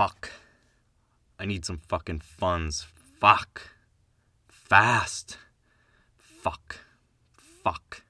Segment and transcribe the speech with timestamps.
[0.00, 0.30] Fuck.
[1.38, 2.86] I need some fucking funds.
[3.20, 3.74] Fuck.
[4.48, 5.36] Fast.
[6.16, 6.78] Fuck.
[7.36, 8.02] Fuck.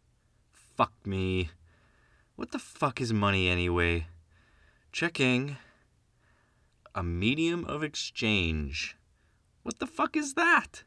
[0.53, 1.50] Fuck me.
[2.37, 4.06] What the fuck is money anyway?
[4.92, 5.56] Checking.
[6.95, 8.96] A medium of exchange.
[9.64, 10.84] What the fuck is that?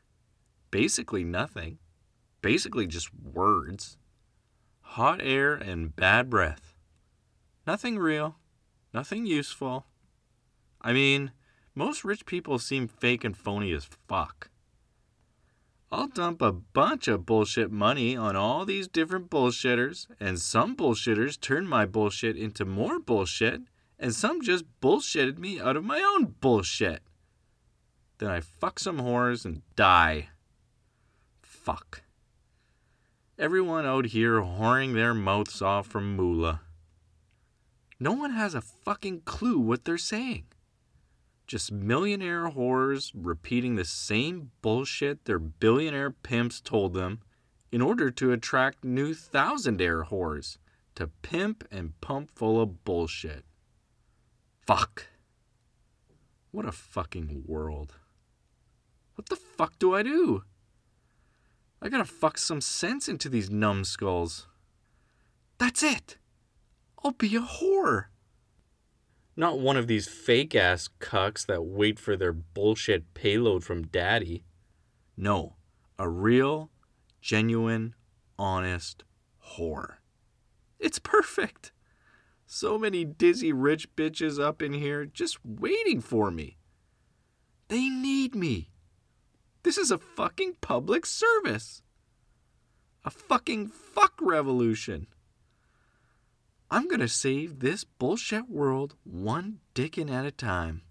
[0.71, 1.79] Basically nothing.
[2.41, 3.97] Basically just words.
[4.83, 6.77] Hot air and bad breath.
[7.67, 8.37] Nothing real.
[8.93, 9.85] Nothing useful.
[10.83, 11.31] I mean,
[11.75, 14.49] most rich people seem fake and phony as fuck.
[15.91, 21.39] I'll dump a bunch of bullshit money on all these different bullshitters, and some bullshitters
[21.39, 23.61] turn my bullshit into more bullshit,
[23.99, 27.03] and some just bullshitted me out of my own bullshit.
[28.17, 30.29] Then I fuck some whores and die.
[31.41, 32.01] Fuck.
[33.37, 36.61] Everyone out here whoring their mouths off from moolah.
[37.99, 40.45] No one has a fucking clue what they're saying.
[41.45, 47.19] Just millionaire whores repeating the same bullshit their billionaire pimps told them
[47.71, 50.57] in order to attract new thousandaire whores
[50.95, 53.43] to pimp and pump full of bullshit.
[54.65, 55.07] Fuck.
[56.51, 57.95] What a fucking world.
[59.15, 60.43] What the fuck do I do?
[61.81, 64.47] I gotta fuck some sense into these numbskulls.
[65.57, 66.17] That's it.
[67.03, 68.05] I'll be a whore.
[69.35, 74.43] Not one of these fake ass cucks that wait for their bullshit payload from daddy.
[75.17, 75.55] No,
[75.97, 76.69] a real,
[77.21, 77.95] genuine,
[78.37, 79.03] honest
[79.57, 79.95] whore.
[80.79, 81.71] It's perfect.
[82.45, 86.57] So many dizzy rich bitches up in here just waiting for me.
[87.69, 88.69] They need me.
[89.63, 91.81] This is a fucking public service.
[93.03, 95.07] A fucking fuck revolution.
[96.73, 100.81] I'm gonna save this bullshit world one dickin' at a time.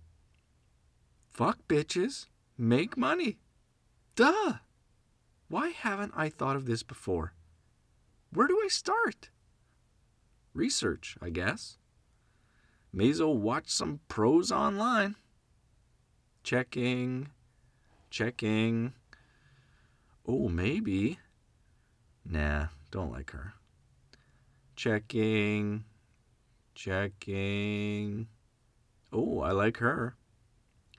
[1.33, 3.39] Fuck bitches, make money.
[4.15, 4.59] Duh!
[5.49, 7.35] Why haven't I thought of this before?
[8.31, 9.31] Where do I start?
[10.55, 11.79] Research, I guess.
[12.93, 15.17] May as well watch some pros online.
[16.45, 17.31] Checking,
[18.09, 18.93] checking.
[20.29, 21.19] Oh, maybe.
[22.25, 23.55] Nah, don't like her.
[24.83, 25.85] Checking.
[26.75, 28.27] Checking.
[29.13, 30.17] Oh, I like her.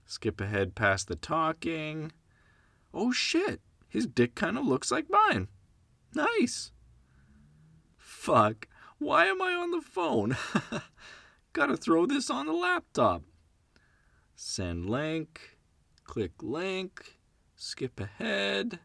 [0.06, 2.14] Skip ahead past the talking.
[2.94, 5.50] Oh shit, his dick kind of looks like mine.
[6.16, 6.72] Nice.
[7.98, 10.38] Fuck, why am I on the phone?
[11.52, 13.24] Gotta throw this on the laptop.
[14.34, 15.58] Send link.
[16.06, 17.18] Click link.
[17.58, 18.80] Skip ahead.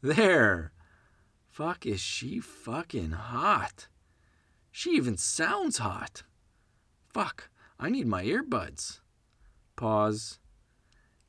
[0.00, 0.72] There.
[1.50, 3.88] Fuck, is she fucking hot?
[4.76, 6.24] She even sounds hot.
[7.12, 7.48] Fuck,
[7.78, 8.98] I need my earbuds.
[9.76, 10.40] Pause.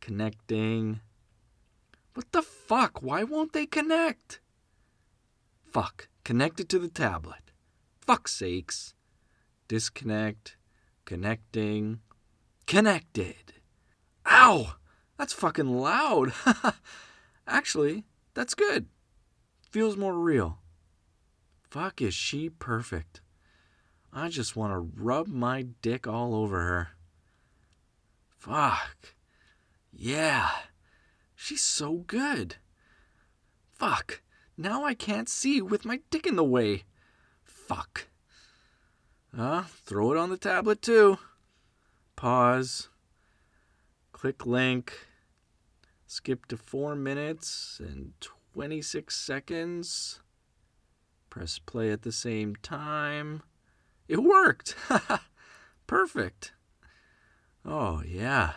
[0.02, 1.02] Connecting.
[2.16, 3.04] What the fuck?
[3.04, 4.40] Why won't they connect?
[5.64, 7.52] Fuck, connected to the tablet.
[8.02, 8.96] Fuck sakes.
[9.68, 10.58] Disconnect.
[11.06, 12.00] Connecting.
[12.66, 13.54] Connected.
[14.26, 14.74] Ow!
[15.20, 16.34] That's fucking loud.
[17.48, 18.88] Actually, that's good.
[19.70, 20.58] Feels more real.
[21.70, 23.22] Fuck, is she perfect?
[24.18, 26.88] I just want to rub my dick all over her.
[28.38, 29.14] Fuck.
[29.92, 30.50] Yeah.
[31.36, 32.56] She's so good.
[33.74, 34.22] Fuck.
[34.58, 36.86] Now I can't see with my dick in the way.
[37.44, 38.08] Fuck.
[39.38, 41.18] Uh, throw it on the tablet too.
[42.16, 42.88] Pause.
[44.14, 44.94] Click link.
[46.08, 48.14] Skip to 4 minutes and
[48.54, 50.22] 26 seconds.
[51.30, 53.44] Press play at the same time.
[54.08, 54.76] It worked!
[55.88, 56.54] Perfect.
[57.64, 58.54] Oh, yeah.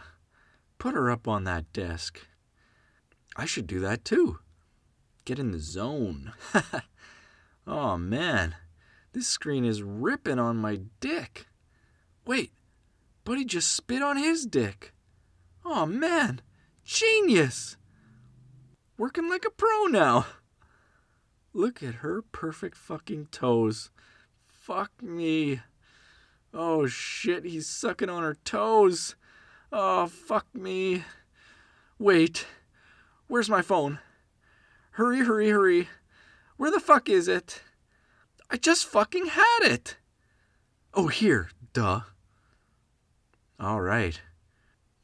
[0.78, 2.26] Put her up on that desk.
[3.36, 4.38] I should do that too.
[5.24, 6.32] Get in the zone.
[7.66, 8.54] oh, man.
[9.12, 11.46] This screen is ripping on my dick.
[12.26, 12.52] Wait,
[13.24, 14.94] Buddy just spit on his dick.
[15.62, 16.40] Oh, man.
[16.82, 17.76] Genius!
[18.96, 20.26] Working like a pro now.
[21.52, 23.90] Look at her perfect fucking toes.
[24.68, 25.62] Fuck me.
[26.52, 29.16] Oh shit, he's sucking on her toes.
[29.72, 31.04] Oh, fuck me.
[31.98, 32.46] Wait,
[33.28, 33.98] where's my phone?
[34.90, 35.88] Hurry, hurry, hurry.
[36.58, 37.62] Where the fuck is it?
[38.50, 39.96] I just fucking had it.
[40.92, 42.00] Oh, here, duh.
[43.58, 44.20] All right.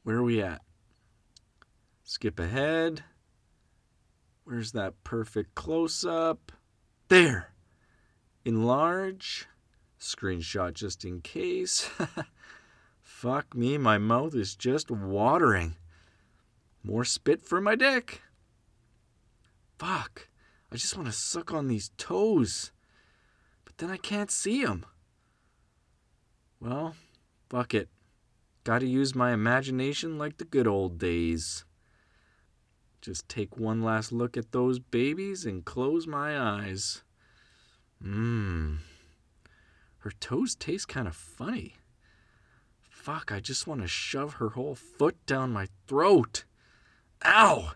[0.03, 0.61] Where are we at?
[2.03, 3.03] Skip ahead.
[4.45, 6.53] Where's that perfect close up?
[7.09, 7.55] There.
[8.45, 9.49] Enlarge.
[10.05, 11.91] Screenshot just in case.
[13.01, 15.77] Fuck me, my mouth is just watering.
[16.83, 18.21] More spit for my dick.
[19.79, 20.29] Fuck.
[20.71, 22.71] I just want to suck on these toes.
[23.65, 24.85] But then I can't see them.
[26.61, 26.95] Well,
[27.49, 27.89] fuck it.
[28.65, 31.65] Gotta use my imagination like the good old days.
[33.01, 37.03] Just take one last look at those babies and close my eyes.
[38.03, 38.79] Mmm.
[40.05, 41.77] Her toes taste kind of funny.
[42.91, 46.45] Fuck, I just want to shove her whole foot down my throat.
[47.25, 47.73] Ow!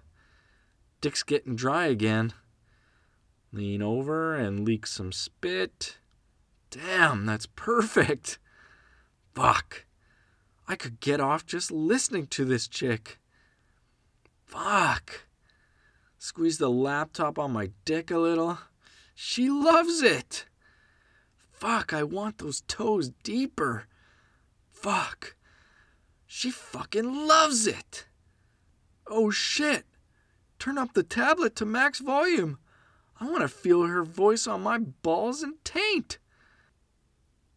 [1.00, 2.34] Dick's getting dry again.
[3.50, 5.96] Lean over and leak some spit.
[6.68, 8.38] Damn, that's perfect.
[9.34, 9.86] Fuck.
[10.68, 13.20] I could get off just listening to this chick.
[14.44, 15.22] Fuck.
[16.18, 18.58] Squeeze the laptop on my dick a little.
[19.14, 20.44] She loves it.
[21.58, 23.86] Fuck, I want those toes deeper.
[24.70, 25.34] Fuck.
[26.24, 28.06] She fucking loves it.
[29.08, 29.84] Oh shit.
[30.60, 32.58] Turn up the tablet to max volume.
[33.20, 36.18] I want to feel her voice on my balls and taint.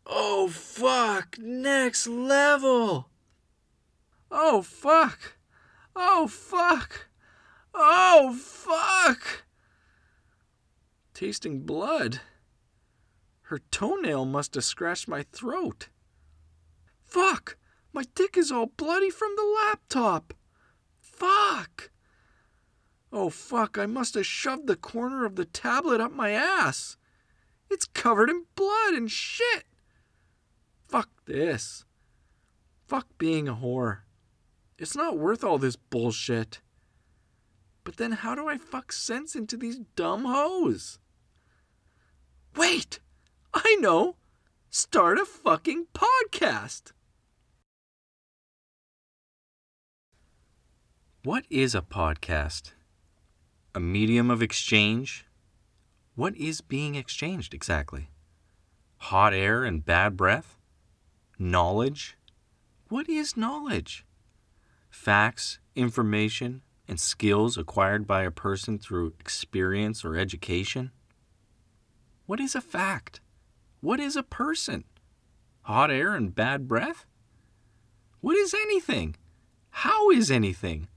[0.08, 3.08] Oh fuck, next level.
[4.32, 5.36] Oh fuck.
[5.96, 7.08] Oh fuck.
[7.76, 9.44] Oh fuck.
[11.14, 12.22] Tasting blood.
[13.52, 15.90] Her toenail must have scratched my throat.
[17.04, 17.58] Fuck!
[17.92, 20.34] My dick is all bloody from the laptop.
[21.02, 21.92] Fuck!
[23.12, 26.96] Oh, fuck, I must have shoved the corner of the tablet up my ass.
[27.70, 29.66] It's covered in blood and shit.
[30.88, 31.84] Fuck this.
[32.88, 34.04] Fuck being a whore.
[34.78, 36.62] It's not worth all this bullshit.
[37.84, 41.00] But then how do I fuck sense into these dumb hoes?
[42.56, 43.02] Wait!
[43.54, 44.16] I know!
[44.70, 46.94] Start a fucking podcast!
[51.24, 52.72] What is a podcast?
[53.76, 55.26] A medium of exchange?
[56.16, 58.10] What is being exchanged exactly?
[58.98, 60.58] Hot air and bad breath?
[61.38, 62.18] Knowledge?
[62.88, 64.06] What is knowledge?
[64.90, 70.92] Facts, information, and skills acquired by a person through experience or education?
[72.26, 73.20] What is a fact?
[73.82, 74.84] What is a person?
[75.64, 77.06] Hot air and bad breath?
[78.22, 79.16] What is anything?
[79.72, 80.88] How is anything?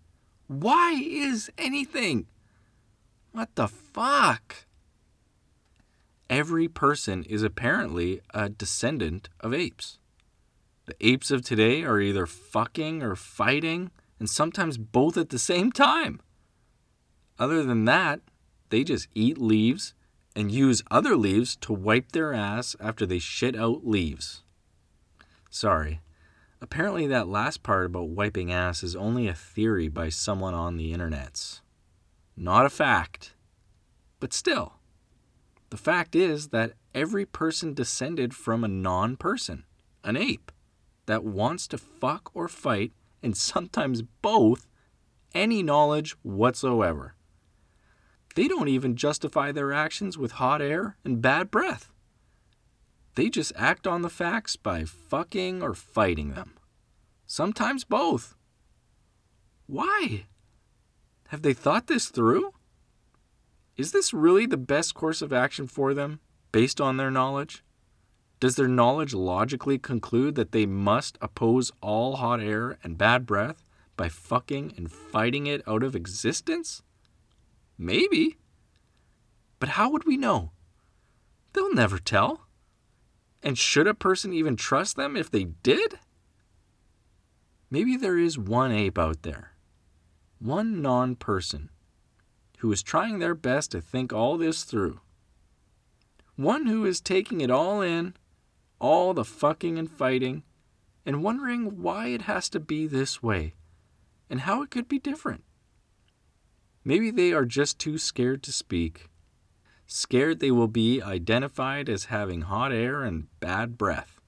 [0.47, 2.27] Why is anything?
[3.33, 4.67] What the fuck?
[6.29, 9.99] Every person is apparently a descendant of apes.
[10.85, 15.73] The apes of today are either fucking or fighting, and sometimes both at the same
[15.73, 16.21] time.
[17.39, 18.21] Other than that,
[18.69, 19.95] they just eat leaves
[20.37, 24.43] and use other leaves to wipe their ass after they shit out leaves.
[25.51, 26.01] Sorry.
[26.61, 30.93] Apparently, that last part about wiping ass is only a theory by someone on the
[30.93, 31.61] internets.
[32.37, 33.35] Not a fact.
[34.19, 34.75] But still,
[35.71, 39.65] the fact is that every person descended from a non person,
[40.03, 40.51] an ape
[41.07, 42.93] that wants to fuck or fight,
[43.23, 44.67] and sometimes both,
[45.35, 47.14] any knowledge whatsoever.
[48.35, 51.91] They don't even justify their actions with hot air and bad breath.
[53.15, 56.55] They just act on the facts by fucking or fighting them.
[57.27, 58.35] Sometimes both.
[59.67, 60.27] Why?
[61.29, 62.53] Have they thought this through?
[63.77, 66.21] Is this really the best course of action for them,
[66.53, 67.65] based on their knowledge?
[68.41, 73.65] Does their knowledge logically conclude that they must oppose all hot air and bad breath
[73.97, 76.83] by fucking and fighting it out of existence?
[77.79, 78.39] Maybe.
[79.59, 80.53] But how would we know?
[81.53, 82.47] They'll never tell.
[83.43, 85.99] And should a person even trust them if they did?
[87.71, 89.53] Maybe there is one ape out there,
[90.39, 91.71] one non person,
[92.59, 95.01] who is trying their best to think all this through.
[96.37, 98.15] One who is taking it all in
[98.81, 100.43] all the fucking and fighting,
[101.07, 103.55] and wondering why it has to be this way
[104.29, 105.45] and how it could be different.
[106.85, 109.09] Maybe they are just too scared to speak,
[109.87, 114.21] scared they will be identified as having hot air and bad breath,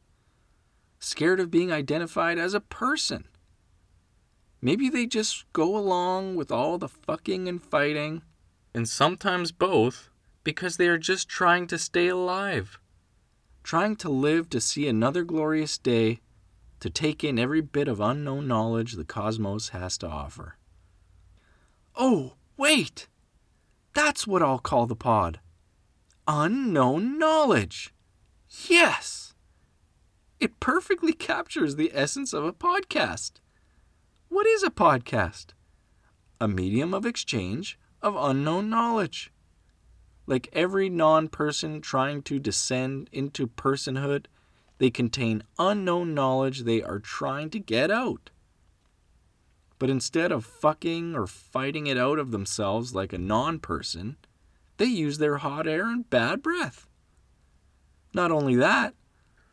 [0.98, 3.28] scared of being identified as a person.
[4.62, 8.22] Maybe they just go along with all the fucking and fighting,
[8.74, 10.08] and sometimes both,
[10.42, 12.78] because they are just trying to stay alive
[13.66, 16.20] trying to live to see another glorious day,
[16.78, 20.56] to take in every bit of unknown knowledge the cosmos has to offer.
[21.96, 23.08] Oh, wait!
[23.94, 25.40] That's what I'll call the pod.
[26.28, 27.94] Unknown knowledge.
[28.68, 29.34] Yes!
[30.38, 33.32] It perfectly captures the essence of a podcast.
[34.28, 35.46] What is a podcast?
[36.40, 39.32] A medium of exchange of unknown knowledge.
[40.26, 44.26] Like every non person trying to descend into personhood,
[44.78, 48.30] they contain unknown knowledge they are trying to get out.
[49.78, 54.16] But instead of fucking or fighting it out of themselves like a non person,
[54.78, 56.88] they use their hot air and bad breath.
[58.14, 58.94] Not only that,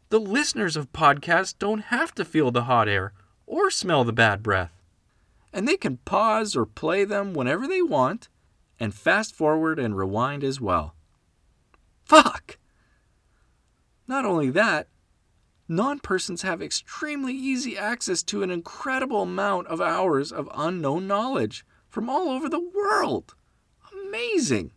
[0.09, 3.13] the listeners of podcasts don't have to feel the hot air
[3.45, 4.81] or smell the bad breath.
[5.51, 8.29] And they can pause or play them whenever they want
[8.79, 10.95] and fast forward and rewind as well.
[12.05, 12.57] Fuck!
[14.07, 14.87] Not only that,
[15.75, 21.65] non persons have extremely easy access to an incredible amount of hours of unknown knowledge
[21.89, 23.35] from all over the world.
[23.91, 24.71] Amazing!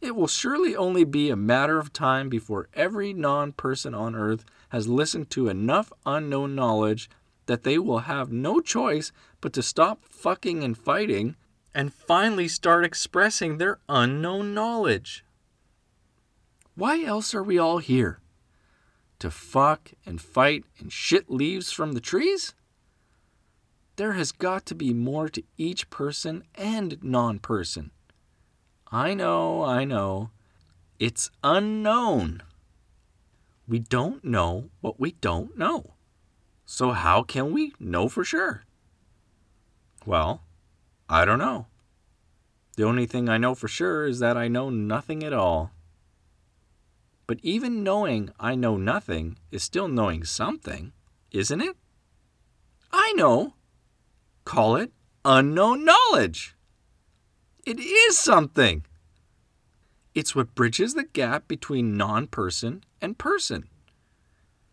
[0.00, 4.44] It will surely only be a matter of time before every non person on earth
[4.68, 7.08] has listened to enough unknown knowledge
[7.46, 11.36] that they will have no choice but to stop fucking and fighting
[11.74, 15.24] and finally start expressing their unknown knowledge.
[16.74, 18.20] Why else are we all here?
[19.24, 22.52] To fuck and fight and shit leaves from the trees?
[23.96, 27.90] There has got to be more to each person and non person.
[28.92, 30.28] I know, I know.
[30.98, 32.42] It's unknown.
[33.66, 35.94] We don't know what we don't know.
[36.66, 38.64] So, how can we know for sure?
[40.04, 40.42] Well,
[41.08, 41.68] I don't know.
[42.76, 45.70] The only thing I know for sure is that I know nothing at all.
[47.26, 50.92] But even knowing I know nothing is still knowing something,
[51.30, 51.76] isn't it?
[52.92, 53.54] I know.
[54.44, 54.92] Call it
[55.24, 56.54] unknown knowledge.
[57.64, 58.84] It is something.
[60.14, 63.68] It's what bridges the gap between non person and person.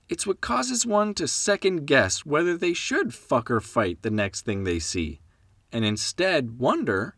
[0.10, 4.42] It's what causes one to second guess whether they should fuck or fight the next
[4.42, 5.22] thing they see,
[5.72, 7.16] and instead wonder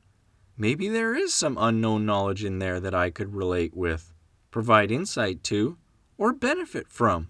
[0.56, 4.13] maybe there is some unknown knowledge in there that I could relate with,
[4.54, 5.78] provide insight to,
[6.16, 7.28] or benefit from.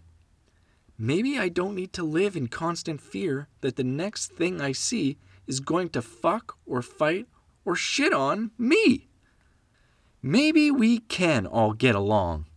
[0.97, 5.17] Maybe I don't need to live in constant fear that the next thing I see
[5.47, 7.27] is going to fuck or fight
[7.63, 9.07] or shit on me.
[10.21, 12.47] Maybe we can all get along.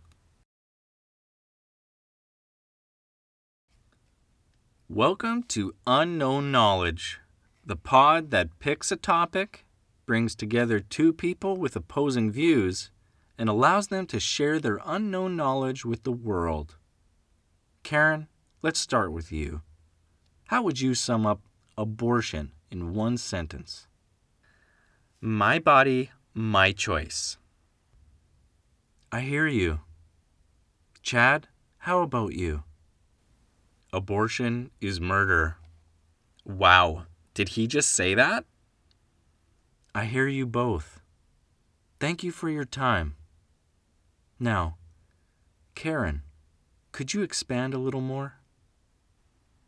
[4.89, 7.21] Welcome to Unknown Knowledge,
[7.65, 9.65] the pod that picks a topic,
[10.05, 12.91] brings together two people with opposing views,
[13.37, 16.75] and allows them to share their unknown knowledge with the world.
[17.83, 18.27] Karen,
[18.61, 19.61] let's start with you.
[20.45, 21.41] How would you sum up
[21.77, 23.87] abortion in one sentence?
[25.21, 27.37] My body, my choice.
[29.11, 29.79] I hear you.
[31.01, 31.47] Chad,
[31.79, 32.63] how about you?
[33.93, 35.57] Abortion is murder.
[36.43, 38.45] Wow, did he just say that?
[39.95, 40.99] I hear you both.
[41.99, 43.15] Thank you for your time.
[44.39, 44.77] Now,
[45.75, 46.21] Karen,
[46.91, 48.35] could you expand a little more?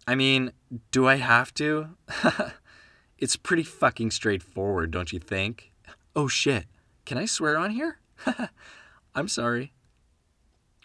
[0.08, 0.52] I mean,
[0.92, 1.90] do I have to?
[3.18, 5.72] it's pretty fucking straightforward, don't you think?
[6.16, 6.66] Oh shit,
[7.06, 8.00] can I swear on here?
[9.16, 9.74] I'm sorry.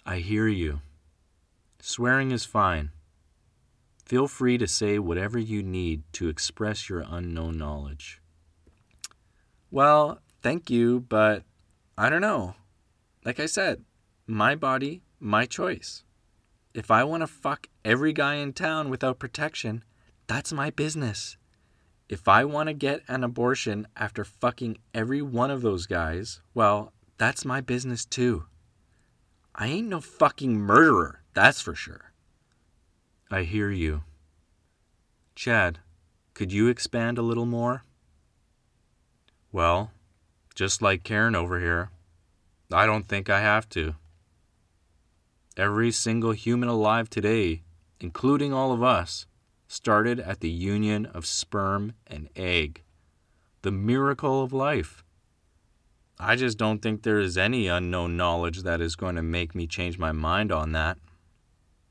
[0.07, 0.81] I hear you.
[1.81, 2.91] Swearing is fine.
[4.05, 8.21] Feel free to say whatever you need to express your unknown knowledge.
[9.71, 11.43] Well, thank you, but
[11.97, 12.55] I don't know.
[13.25, 13.85] Like I said,
[14.27, 16.05] my body, my choice.
[16.75, 19.85] If I want to fuck every guy in town without protection,
[20.27, 21.37] that's my business.
[22.09, 26.93] If I want to get an abortion after fucking every one of those guys, well,
[27.17, 28.45] that's my business too.
[29.55, 32.13] I ain't no fucking murderer, that's for sure.
[33.31, 34.03] I hear you.
[35.35, 35.79] Chad,
[36.35, 37.85] could you expand a little more?
[39.51, 39.93] Well,
[40.55, 41.91] just like Karen over here,
[42.75, 43.95] I don't think I have to.
[45.57, 47.63] Every single human alive today,
[48.01, 49.27] including all of us,
[49.69, 52.83] started at the union of sperm and egg,
[53.63, 55.05] the miracle of life.
[56.19, 59.67] I just don't think there is any unknown knowledge that is going to make me
[59.67, 60.99] change my mind on that.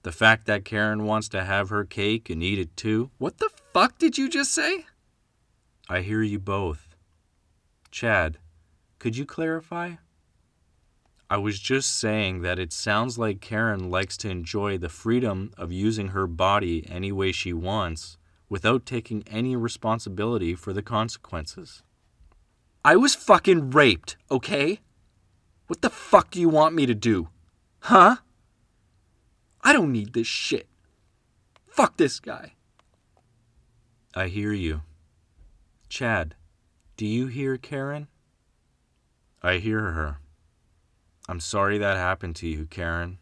[0.04, 3.10] The fact that Karen wants to have her cake and eat it too.
[3.18, 4.86] What the fuck did you just say?
[5.90, 6.96] I hear you both.
[7.92, 8.38] Chad,
[9.00, 9.96] could you clarify?
[11.34, 15.72] I was just saying that it sounds like Karen likes to enjoy the freedom of
[15.72, 18.18] using her body any way she wants
[18.50, 21.82] without taking any responsibility for the consequences.
[22.86, 24.82] I was fucking raped, okay?
[25.66, 27.30] What the fuck do you want me to do?
[27.80, 28.18] Huh?
[29.64, 30.68] I don't need this shit.
[31.66, 32.54] Fuck this guy.
[34.14, 34.82] I hear you.
[35.90, 36.36] Chad,
[36.96, 38.08] do you hear Karen?
[39.42, 40.20] I hear her.
[41.30, 43.20] I'm sorry that happened to you, Karen.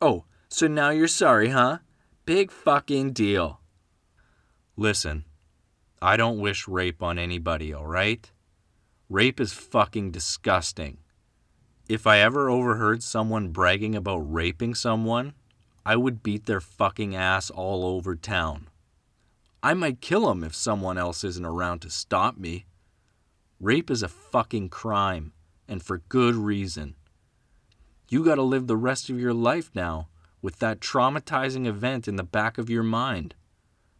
[0.00, 1.78] Oh, so now you're sorry, huh?
[2.26, 3.60] Big fucking deal.
[4.76, 5.24] Listen,
[6.02, 8.30] I don't wish rape on anybody, alright?
[9.08, 10.98] Rape is fucking disgusting.
[11.88, 15.34] If I ever overheard someone bragging about raping someone,
[15.86, 18.68] I would beat their fucking ass all over town.
[19.62, 22.66] I might kill 'em if someone else isn't around to stop me.
[23.58, 25.32] Rape is a fucking crime,
[25.66, 26.96] and for good reason.
[28.08, 30.08] You gotta live the rest of your life now
[30.40, 33.34] with that traumatizing event in the back of your mind.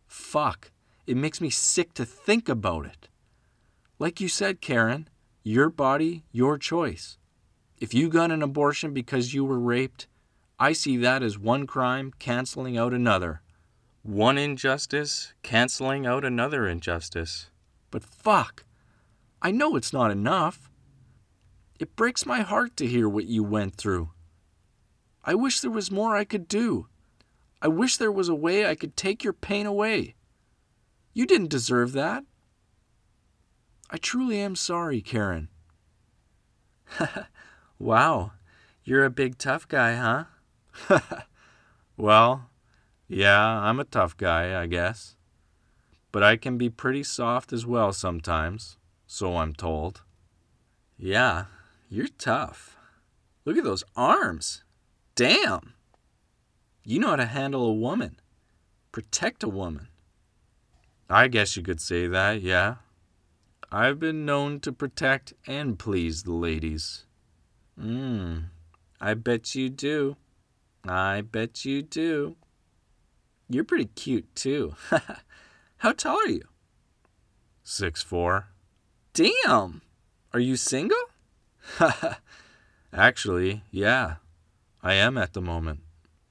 [0.07, 0.71] Fuck,
[1.07, 3.09] it makes me sick to think about it.
[3.99, 5.09] Like you said, Karen,
[5.43, 7.19] your body, your choice.
[7.79, 10.07] If you got an abortion because you were raped,
[10.59, 13.43] I see that as one crime canceling out another.
[14.03, 17.51] One injustice canceling out another injustice.
[17.91, 18.65] But fuck,
[19.43, 20.71] I know it's not enough.
[21.79, 24.11] It breaks my heart to hear what you went through.
[25.25, 26.87] I wish there was more I could do.
[27.61, 30.15] I wish there was a way I could take your pain away.
[31.13, 32.25] You didn't deserve that.
[33.91, 35.49] I truly am sorry, Karen.
[37.79, 38.33] wow,
[38.85, 41.05] you're a big tough guy, huh?
[41.97, 42.51] well,
[43.09, 45.17] yeah, I'm a tough guy, I guess.
[46.13, 50.03] But I can be pretty soft as well sometimes, so I'm told.
[50.97, 51.47] Yeah,
[51.89, 52.77] you're tough.
[53.45, 54.65] Look at those arms.
[55.15, 55.75] Damn.
[56.85, 58.21] You know how to handle a woman,
[58.93, 59.89] protect a woman.
[61.09, 62.77] I guess you could say that, yeah.
[63.73, 67.05] I've been known to protect and please the ladies.
[67.81, 68.45] Mmm,
[69.01, 70.17] I bet you do.
[70.87, 72.37] I bet you do.
[73.49, 74.75] You're pretty cute, too.
[75.79, 76.43] How tall are you?
[77.65, 78.49] Six four.
[79.13, 79.83] Damn!
[80.33, 80.97] Are you single?
[82.93, 84.17] Actually, yeah.
[84.83, 85.81] I am at the moment.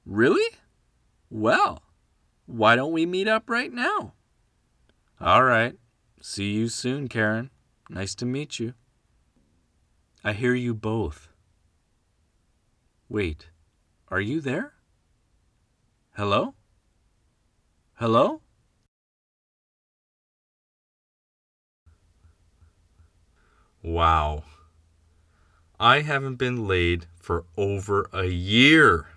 [0.06, 0.56] Really?
[1.30, 1.82] Well,
[2.46, 4.14] why don't we meet up right now?
[5.20, 5.76] All right.
[6.22, 7.50] See you soon, Karen.
[7.90, 8.74] Nice to meet you.
[10.24, 11.30] I hear you both.
[13.10, 13.50] Wait,
[14.10, 14.74] are you there?
[16.16, 16.56] Hello?
[17.96, 18.42] Hello?
[23.84, 24.44] Wow.
[25.80, 29.08] I haven't been laid for over a year.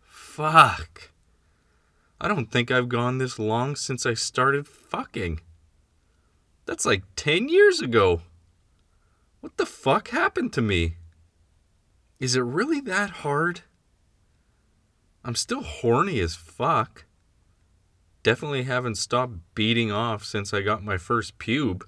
[0.00, 1.10] Fuck.
[2.20, 5.40] I don't think I've gone this long since I started fucking.
[6.66, 8.22] That's like 10 years ago.
[9.40, 10.96] What the fuck happened to me?
[12.18, 13.62] Is it really that hard?
[15.24, 17.04] I'm still horny as fuck.
[18.22, 21.82] Definitely haven't stopped beating off since I got my first pube.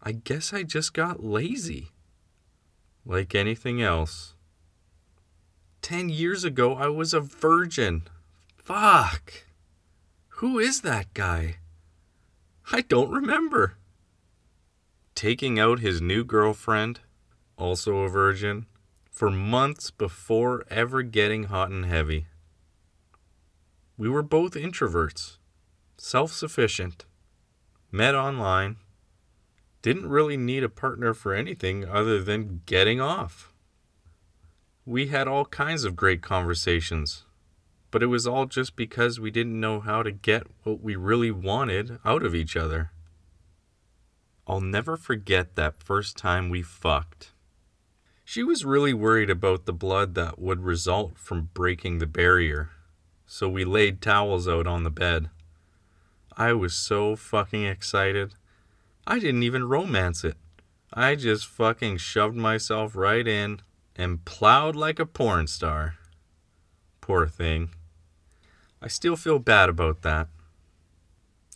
[0.00, 1.90] I guess I just got lazy.
[3.04, 4.34] Like anything else.
[5.80, 8.04] Ten years ago, I was a virgin.
[8.56, 9.44] Fuck.
[10.36, 11.56] Who is that guy?
[12.70, 13.74] I don't remember.
[15.14, 17.00] Taking out his new girlfriend,
[17.56, 18.66] also a virgin,
[19.10, 22.26] for months before ever getting hot and heavy.
[23.96, 25.36] We were both introverts,
[25.96, 27.04] self sufficient,
[27.90, 28.76] met online,
[29.82, 33.52] didn't really need a partner for anything other than getting off.
[34.86, 37.24] We had all kinds of great conversations,
[37.90, 41.30] but it was all just because we didn't know how to get what we really
[41.30, 42.92] wanted out of each other.
[44.46, 47.32] I'll never forget that first time we fucked.
[48.24, 52.70] She was really worried about the blood that would result from breaking the barrier,
[53.26, 55.30] so we laid towels out on the bed.
[56.36, 58.34] I was so fucking excited.
[59.06, 60.36] I didn't even romance it.
[60.92, 63.60] I just fucking shoved myself right in
[63.96, 65.96] and plowed like a porn star.
[67.00, 67.70] Poor thing.
[68.80, 70.28] I still feel bad about that.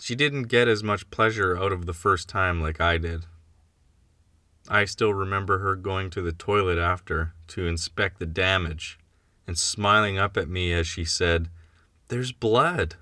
[0.00, 3.26] She didn't get as much pleasure out of the first time like I did.
[4.68, 8.98] I still remember her going to the toilet after to inspect the damage
[9.46, 11.48] and smiling up at me as she said,
[12.08, 12.96] There's blood.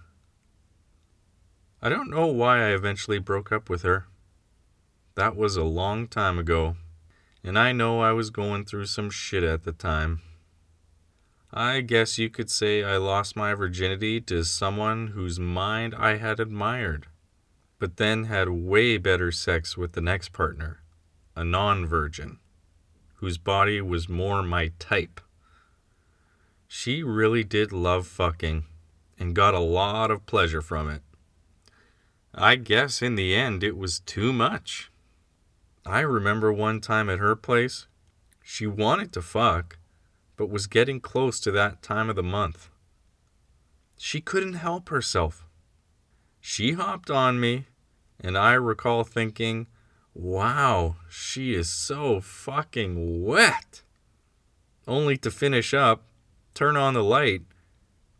[1.80, 4.07] I don't know why I eventually broke up with her.
[5.16, 6.74] That was a long time ago,
[7.44, 10.22] and I know I was going through some shit at the time.
[11.53, 16.40] I guess you could say I lost my virginity to someone whose mind I had
[16.40, 17.07] admired,
[17.79, 20.81] but then had way better sex with the next partner,
[21.37, 22.40] a non virgin,
[23.18, 25.20] whose body was more my type.
[26.66, 28.64] She really did love fucking
[29.16, 31.03] and got a lot of pleasure from it.
[32.35, 34.90] I guess in the end it was too much.
[35.87, 37.87] I remember one time at her place,
[38.42, 39.79] she wanted to fuck,
[40.37, 42.70] but was getting close to that time of the month.
[43.99, 45.44] She couldn't help herself.
[46.40, 47.66] She hopped on me,
[48.20, 49.66] and I recall thinking,
[50.14, 53.83] wow, she is so fucking wet.
[54.87, 56.05] Only to finish up,
[56.55, 57.42] turn on the light,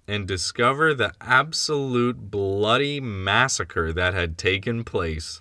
[0.07, 5.41] and discover the absolute bloody massacre that had taken place.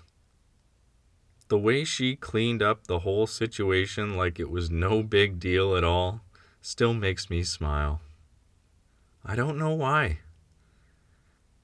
[1.48, 5.84] The way she cleaned up the whole situation like it was no big deal at
[5.84, 6.22] all
[6.62, 8.00] still makes me smile.
[9.24, 10.20] I don't know why.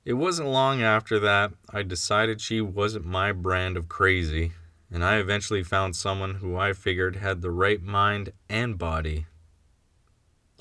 [0.04, 4.52] It wasn't long after that I decided she wasn't my brand of crazy,
[4.90, 9.26] and I eventually found someone who I figured had the right mind and body.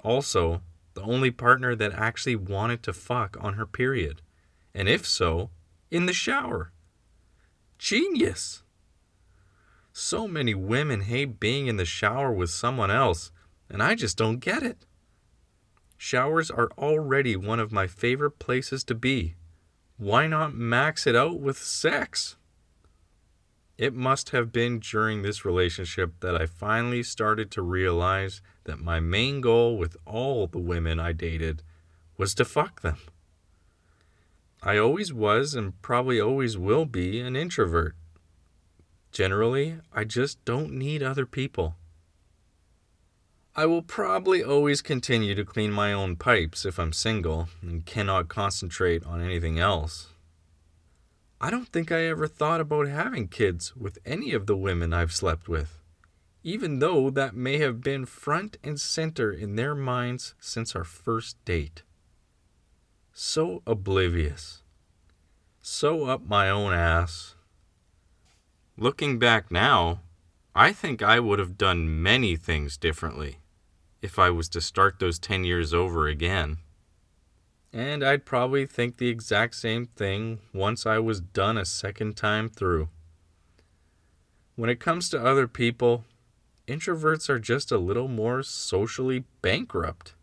[0.03, 0.61] Also,
[0.93, 4.21] the only partner that actually wanted to fuck on her period.
[4.73, 5.49] And if so,
[5.89, 6.71] in the shower.
[7.77, 8.63] Genius!
[10.01, 13.33] So many women hate being in the shower with someone else,
[13.69, 14.85] and I just don't get it.
[15.97, 19.35] Showers are already one of my favorite places to be.
[19.97, 22.37] Why not max it out with sex?
[23.77, 29.01] It must have been during this relationship that I finally started to realize that my
[29.01, 31.61] main goal with all the women I dated
[32.15, 32.99] was to fuck them.
[34.63, 37.97] I always was and probably always will be an introvert.
[39.11, 41.75] Generally, I just don't need other people.
[43.55, 48.29] I will probably always continue to clean my own pipes if I'm single and cannot
[48.29, 50.09] concentrate on anything else.
[51.41, 55.13] I don't think I ever thought about having kids with any of the women I've
[55.13, 55.81] slept with,
[56.43, 61.43] even though that may have been front and center in their minds since our first
[61.43, 61.83] date.
[63.13, 64.63] So oblivious.
[65.61, 67.35] So up my own ass.
[68.81, 69.99] Looking back now,
[70.55, 73.39] I think I would have done many things differently
[74.01, 76.59] if I was to start those 10 years over again.
[77.73, 82.47] And I'd probably think the exact same thing once I was done a second time
[82.47, 82.87] through.
[84.55, 86.05] When it comes to other people,
[86.65, 90.13] introverts are just a little more socially bankrupt.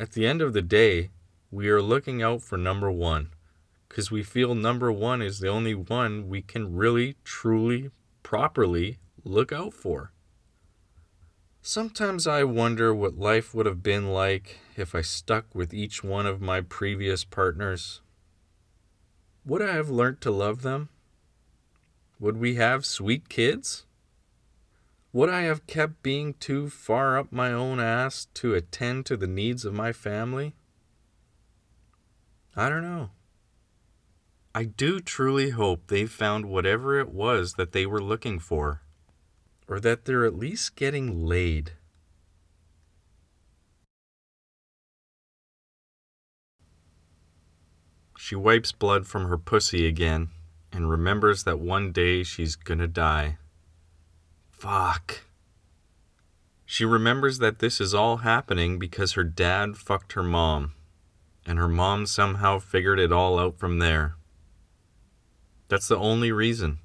[0.00, 1.10] At the end of the day,
[1.52, 3.30] we are looking out for number one
[3.88, 7.90] because we feel number one is the only one we can really, truly,
[8.22, 10.12] properly look out for.
[11.62, 16.26] Sometimes I wonder what life would have been like if I stuck with each one
[16.26, 18.00] of my previous partners.
[19.44, 20.88] Would I have learnt to love them?
[22.20, 23.86] Would we have sweet kids?
[25.12, 29.26] Would I have kept being too far up my own ass to attend to the
[29.26, 30.54] needs of my family?
[32.54, 33.10] I don't know.
[34.58, 38.82] I do truly hope they found whatever it was that they were looking for
[39.68, 41.74] or that they're at least getting laid.
[48.18, 50.30] She wipes blood from her pussy again
[50.72, 53.38] and remembers that one day she's gonna die.
[54.50, 55.20] Fuck.
[56.66, 60.72] She remembers that this is all happening because her dad fucked her mom,
[61.46, 64.17] and her mom somehow figured it all out from there.
[65.68, 66.78] That's the only reason.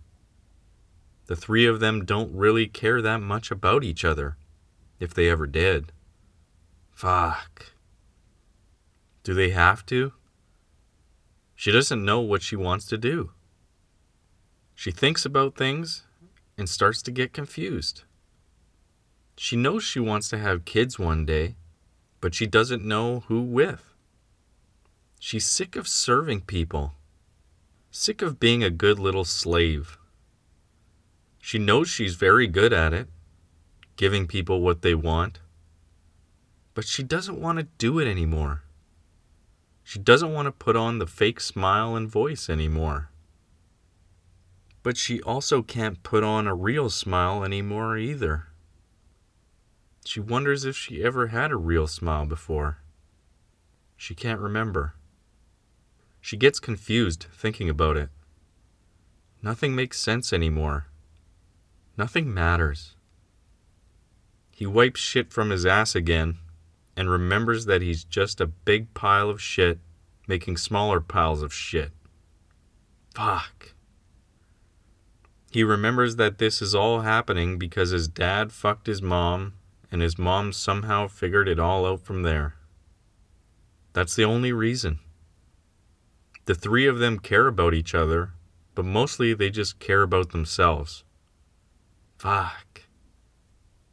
[1.28, 4.38] The three of them don't really care that much about each other,
[5.00, 5.92] if they ever did.
[6.92, 7.74] Fuck.
[9.24, 10.12] Do they have to?
[11.56, 13.32] She doesn't know what she wants to do.
[14.76, 16.04] She thinks about things
[16.58, 18.04] and starts to get confused.
[19.38, 21.56] She knows she wants to have kids one day,
[22.20, 23.94] but she doesn't know who with.
[25.20, 26.96] She's sick of serving people,
[27.96, 30.00] sick of being a good little slave.
[31.40, 33.08] She knows she's very good at it,
[33.98, 35.40] giving people what they want.
[36.74, 38.64] But she doesn't want to do it anymore.
[39.84, 43.12] She doesn't want to put on the fake smile and voice anymore.
[44.82, 48.48] But she also can't put on a real smile anymore either.
[50.04, 52.80] She wonders if she ever had a real smile before.
[53.96, 54.96] She can't remember.
[56.24, 58.08] She gets confused thinking about it.
[59.42, 60.88] Nothing makes sense anymore.
[61.98, 62.96] Nothing matters.
[64.50, 66.38] He wipes shit from his ass again
[66.96, 69.80] and remembers that he's just a big pile of shit
[70.26, 71.92] making smaller piles of shit.
[73.14, 73.74] Fuck.
[75.52, 79.56] He remembers that this is all happening because his dad fucked his mom
[79.92, 82.56] and his mom somehow figured it all out from there.
[83.92, 85.00] That's the only reason.
[86.46, 88.34] The three of them care about each other,
[88.76, 91.04] but mostly they just care about themselves.
[92.18, 92.84] Fuck.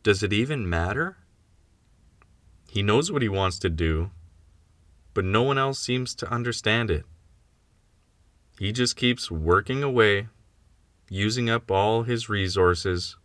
[0.03, 1.19] Does it even matter?
[2.69, 4.11] He knows what he wants to do,
[5.15, 7.05] but no one else seems to understand it.
[8.59, 10.29] He just keeps working away,
[11.09, 13.17] using up all his resources,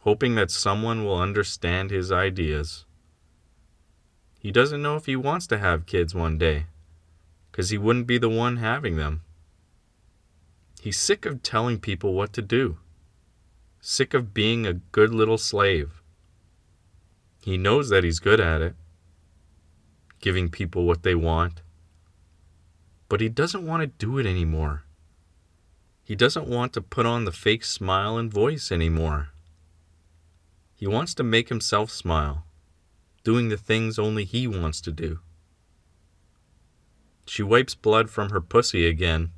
[0.00, 2.84] hoping that someone will understand his ideas.
[4.38, 6.66] He doesn't know if he wants to have kids one day,
[7.56, 9.22] because he wouldn't be the one having them.
[10.78, 12.76] He's sick of telling people what to do,
[13.80, 16.02] sick of being a good little slave.
[17.40, 18.74] He knows that he's good at it,
[20.20, 21.62] giving people what they want.
[23.08, 24.82] But he doesn't want to do it anymore.
[26.04, 29.30] He doesn't want to put on the fake smile and voice anymore.
[30.74, 32.44] He wants to make himself smile,
[33.24, 35.20] doing the things only he wants to do.
[37.26, 39.32] She wipes blood from her pussy again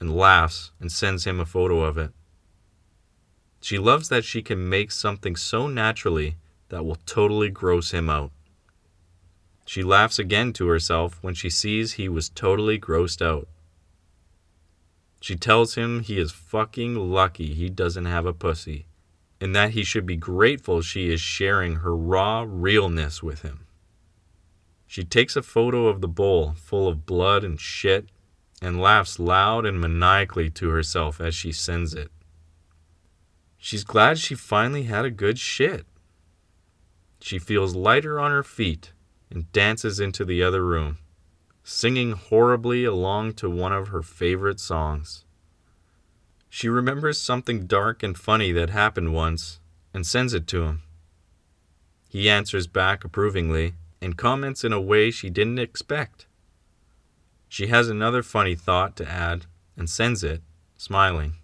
[0.00, 2.10] and laughs and sends him a photo of it.
[3.60, 6.36] She loves that she can make something so naturally
[6.68, 8.30] that will totally gross him out.
[9.66, 13.48] She laughs again to herself when she sees he was totally grossed out.
[15.20, 18.86] She tells him he is fucking lucky he doesn't have a pussy,
[19.40, 23.63] and that he should be grateful she is sharing her raw realness with him.
[24.94, 28.10] She takes a photo of the bowl full of blood and shit
[28.62, 32.12] and laughs loud and maniacally to herself as she sends it.
[33.58, 35.84] She's glad she finally had a good shit.
[37.20, 38.92] She feels lighter on her feet
[39.30, 40.98] and dances into the other room,
[41.64, 45.24] singing horribly along to one of her favorite songs.
[46.48, 49.58] She remembers something dark and funny that happened once
[49.92, 50.82] and sends it to him.
[52.08, 56.26] He answers back approvingly and comments in a way she didn't expect.
[57.48, 60.42] She has another funny thought to add and sends it,
[60.76, 61.34] smiling.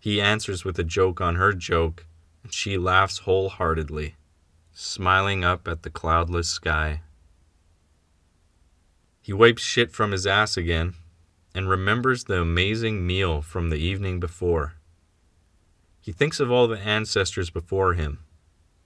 [0.00, 2.06] He answers with a joke on her joke,
[2.42, 4.14] and she laughs wholeheartedly
[4.72, 7.00] smiling up at the cloudless sky.
[9.20, 10.94] He wipes shit from his ass again
[11.52, 14.74] and remembers the amazing meal from the evening before.
[16.00, 18.20] He thinks of all the ancestors before him,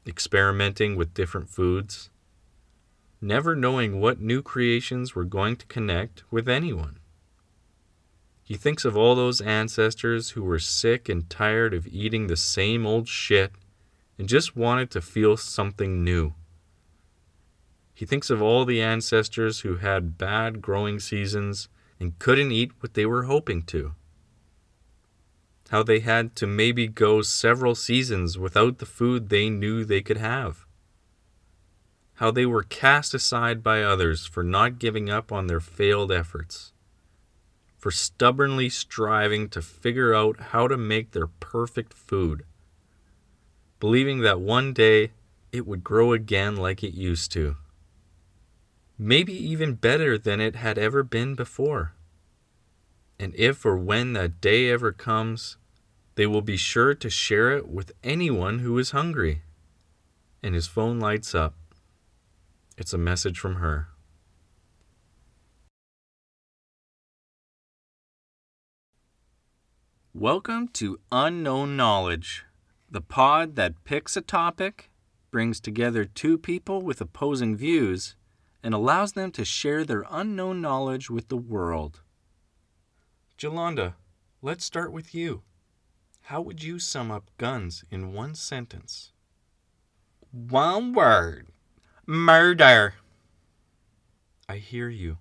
[0.07, 2.09] experimenting with different foods,
[3.22, 6.98] never knowing what new creations were going to connect with anyone.
[8.42, 12.85] He thinks of all those ancestors who were sick and tired of eating the same
[12.85, 13.52] old shit
[14.18, 16.35] and just wanted to feel something new.
[17.94, 21.68] He thinks of all the ancestors who had bad growing seasons
[22.00, 23.94] and couldn't eat what they were hoping to.
[25.70, 30.16] How they had to maybe go several seasons without the food they knew they could
[30.16, 30.62] have.
[32.22, 36.72] How they were cast aside by others for not giving up on their failed efforts.
[37.76, 42.44] For stubbornly striving to figure out how to make their perfect food
[43.82, 45.11] believing that one day
[45.50, 47.56] it would grow again like it used to.
[48.96, 51.92] Maybe even better than it had ever been before.
[53.18, 55.56] And if or when that day ever comes,
[56.14, 59.42] they will be sure to share it with anyone who is hungry.
[60.44, 61.56] And his phone lights up.
[62.78, 63.88] It's a message from her.
[70.14, 72.44] Welcome to Unknown Knowledge
[72.92, 74.90] the pod that picks a topic,
[75.30, 78.14] brings together two people with opposing views,
[78.62, 82.02] and allows them to share their unknown knowledge with the world.
[83.38, 83.94] Jolanda,
[84.42, 85.42] let's start with you.
[86.24, 89.12] How would you sum up guns in one sentence?
[90.30, 91.51] One word
[92.12, 92.92] murder.
[94.46, 95.16] I hear you.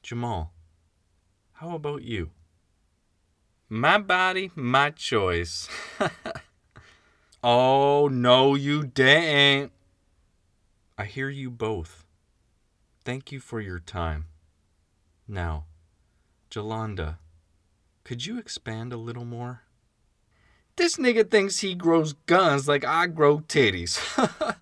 [0.00, 0.52] Jamal,
[1.54, 2.30] how about you?
[3.68, 5.68] My body, my choice.
[7.42, 9.72] oh, no, you didn't.
[10.96, 12.04] I hear you both.
[13.04, 14.26] Thank you for your time.
[15.26, 15.64] Now,
[16.48, 17.18] Jolanda,
[18.04, 19.62] could you expand a little more?
[20.76, 23.98] This nigga thinks he grows guns like I grow titties.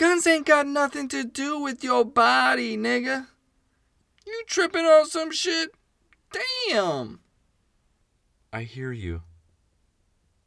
[0.00, 3.26] guns ain't got nothing to do with your body, nigga.
[4.26, 5.74] You tripping on some shit?
[6.32, 7.20] Damn.
[8.50, 9.20] I hear you.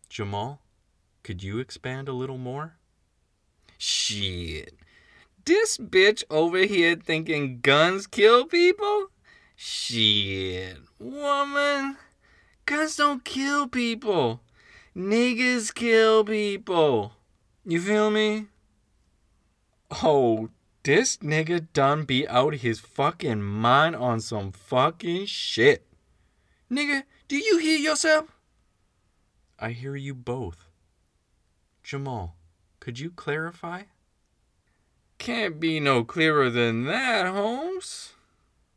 [0.09, 0.59] Jamal,
[1.21, 2.77] could you expand a little more?
[3.77, 4.73] Shit.
[5.45, 9.11] This bitch over here thinking guns kill people?
[9.55, 10.77] Shit.
[10.97, 11.97] Woman,
[12.65, 14.41] guns don't kill people.
[14.97, 17.13] Niggas kill people.
[17.63, 18.47] You feel me?
[19.91, 20.49] Oh,
[20.83, 25.85] this nigga done be out his fucking mind on some fucking shit.
[26.69, 28.37] Nigga, do you hear yourself?
[29.59, 30.67] I hear you both.
[31.83, 32.35] Jamal,
[32.79, 33.83] could you clarify?
[35.19, 38.13] Can't be no clearer than that, Holmes.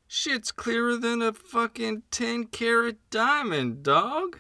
[0.07, 4.39] Shit's clearer than a fucking 10 carat diamond, dog.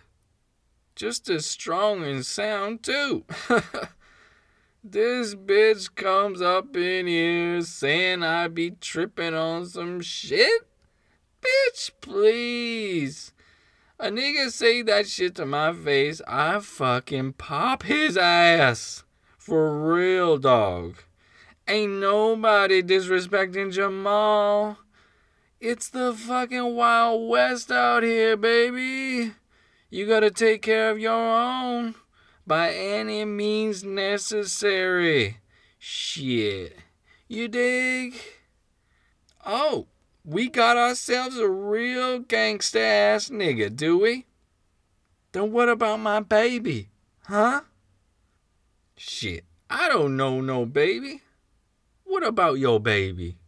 [0.94, 3.24] Just as strong and sound, too.
[4.92, 10.62] this bitch comes up in here saying I be tripping on some shit?
[11.42, 13.32] Bitch, please.
[13.98, 19.04] A nigga say that shit to my face, I fucking pop his ass.
[19.38, 20.96] For real, dog.
[21.66, 24.78] Ain't nobody disrespecting Jamal.
[25.60, 29.32] It's the fucking Wild West out here, baby.
[29.88, 31.94] You gotta take care of your own
[32.46, 35.38] by any means necessary.
[35.78, 36.76] Shit.
[37.28, 38.14] You dig?
[39.44, 39.86] Oh,
[40.24, 44.26] we got ourselves a real gangsta ass nigga, do we?
[45.32, 46.88] Then what about my baby?
[47.24, 47.62] Huh?
[48.96, 51.22] Shit, I don't know no baby.
[52.04, 53.38] What about your baby?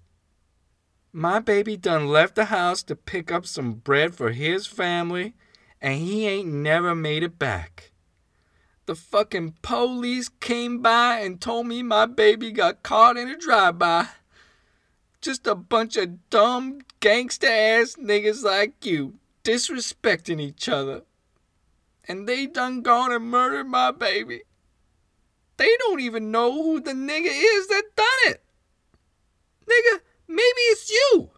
[1.12, 5.34] My baby done left the house to pick up some bread for his family,
[5.80, 7.87] and he ain't never made it back.
[8.88, 14.08] The fucking police came by and told me my baby got caught in a drive-by.
[15.20, 21.02] Just a bunch of dumb gangsta ass niggas like you disrespecting each other.
[22.08, 24.44] And they done gone and murdered my baby.
[25.58, 28.42] They don't even know who the nigga is that done it.
[29.66, 31.28] Nigga, maybe it's you.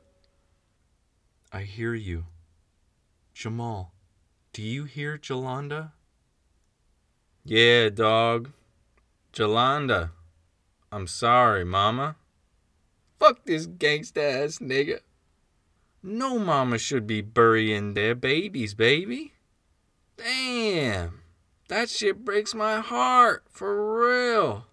[1.53, 2.27] I hear you.
[3.35, 3.93] Jamal,
[4.53, 5.95] do you hear Jolanda?
[7.45, 8.51] Yeah, dog.
[9.33, 10.11] Jolanda.
[10.93, 12.17] I'm sorry, mama.
[13.19, 15.01] Fuck this gangsta ass nigga.
[16.03, 19.35] No mama should be burying their babies, baby.
[20.17, 21.21] Damn.
[21.69, 24.67] That shit breaks my heart, for real.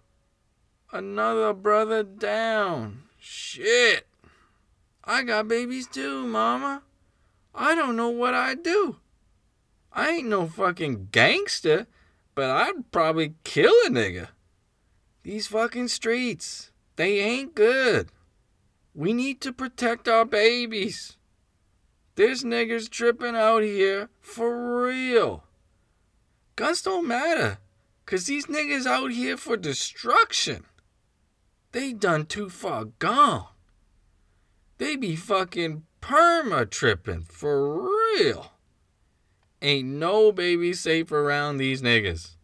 [0.90, 3.02] Another brother down.
[3.18, 4.06] Shit.
[5.04, 6.82] I got babies too, mama.
[7.54, 8.96] I don't know what I'd do.
[9.92, 11.86] I ain't no fucking gangster,
[12.38, 14.28] but I'd probably kill a nigga.
[15.24, 18.12] These fucking streets, they ain't good.
[18.94, 21.16] We need to protect our babies.
[22.14, 25.46] This nigger's tripping out here for real.
[26.54, 27.58] Guns don't matter,
[28.06, 30.64] cause these niggas out here for destruction.
[31.72, 33.48] They done too far gone.
[34.76, 38.52] They be fucking perma tripping for real.
[39.60, 42.36] Ain't no baby safe around these niggas.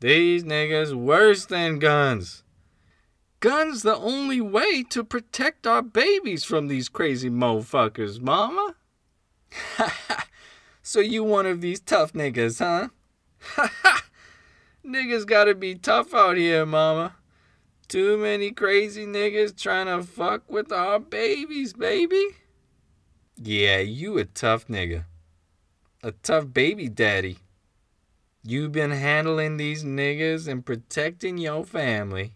[0.00, 2.42] These niggas worse than guns.
[3.40, 8.74] Guns the only way to protect our babies from these crazy motherfuckers, mama.
[10.82, 12.88] so you one of these tough niggas, huh?
[14.86, 17.16] niggas gotta be tough out here, mama.
[17.88, 22.24] Too many crazy niggas trying to fuck with our babies, baby.
[23.36, 25.04] Yeah, you a tough nigga.
[26.04, 27.38] A tough baby daddy.
[28.42, 32.34] You been handling these niggas and protecting your family.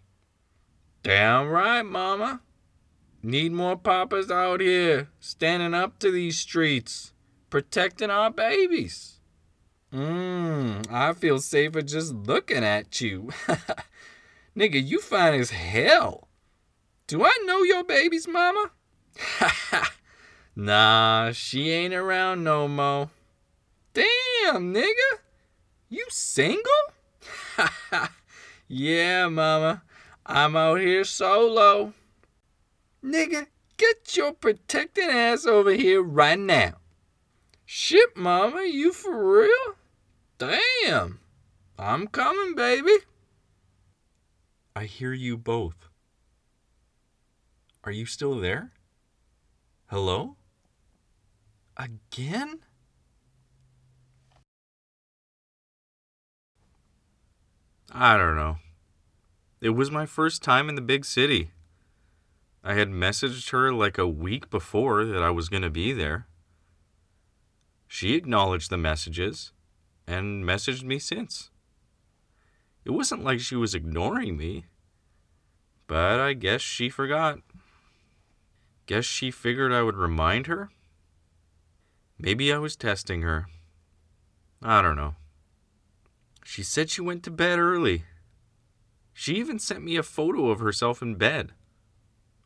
[1.03, 2.41] Damn right, mama.
[3.21, 7.13] Need more papas out here standing up to these streets,
[7.51, 9.19] protecting our babies.
[9.93, 13.29] Mmm, I feel safer just looking at you.
[14.57, 16.27] Nigga, you fine as hell.
[17.05, 18.71] Do I know your baby's mama?
[20.55, 23.11] nah, she ain't around no mo.
[23.93, 25.19] Damn, nigga.
[25.89, 26.63] You single?
[28.67, 29.83] yeah, mama.
[30.25, 31.93] I'm out here solo.
[33.03, 33.47] Nigga,
[33.77, 36.75] get your protecting ass over here right now.
[37.65, 39.75] Shit, mama, you for real?
[40.37, 41.19] Damn.
[41.77, 42.91] I'm coming, baby.
[44.75, 45.89] I hear you both.
[47.83, 48.71] Are you still there?
[49.87, 50.35] Hello?
[51.77, 52.59] Again?
[57.91, 58.57] I don't know.
[59.61, 61.51] It was my first time in the big city.
[62.63, 66.27] I had messaged her like a week before that I was going to be there.
[67.87, 69.51] She acknowledged the messages
[70.05, 71.49] and messaged me since.
[72.85, 74.65] It wasn't like she was ignoring me,
[75.87, 77.39] but I guess she forgot.
[78.85, 80.69] Guess she figured I would remind her?
[82.17, 83.47] Maybe I was testing her.
[84.61, 85.15] I don't know.
[86.49, 88.05] She said she went to bed early.
[89.13, 91.53] She even sent me a photo of herself in bed.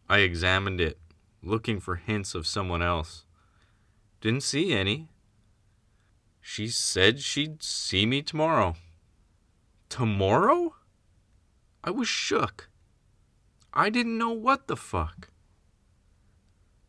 [0.09, 0.99] I examined it,
[1.41, 3.23] looking for hints of someone else.
[4.19, 5.07] Didn't see any.
[6.41, 8.75] She said she'd see me tomorrow.
[9.87, 10.75] Tomorrow?
[11.81, 12.69] I was shook.
[13.73, 15.29] I didn't know what the fuck.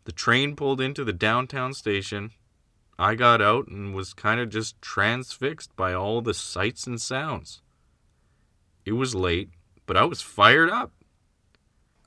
[0.03, 2.33] The train pulled into the downtown station.
[2.99, 7.61] I got out and was kind of just transfixed by all the sights and sounds.
[8.85, 9.51] It was late,
[9.87, 10.93] but I was fired up.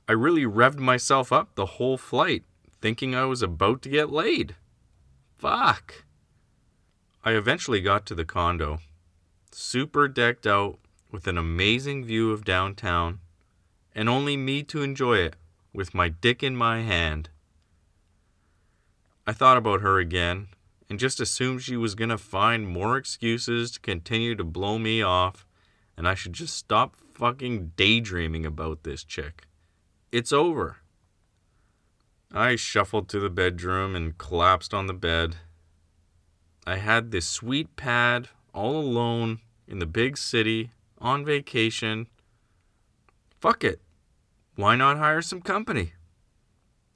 [0.08, 2.44] I really revved myself up the whole flight,
[2.80, 4.56] thinking I was about to get laid.
[5.36, 6.04] Fuck.
[7.22, 8.78] I eventually got to the condo,
[9.52, 10.78] super decked out
[11.10, 13.18] with an amazing view of downtown,
[13.94, 15.36] and only me to enjoy it
[15.74, 17.28] with my dick in my hand.
[19.26, 20.48] I thought about her again
[20.88, 25.02] and just assumed she was going to find more excuses to continue to blow me
[25.02, 25.46] off,
[25.96, 29.46] and I should just stop fucking daydreaming about this chick.
[30.10, 30.78] It's over.
[32.32, 35.36] I shuffled to the bedroom and collapsed on the bed.
[36.66, 42.06] I had this sweet pad all alone in the big city on vacation.
[43.40, 43.80] Fuck it.
[44.56, 45.92] Why not hire some company?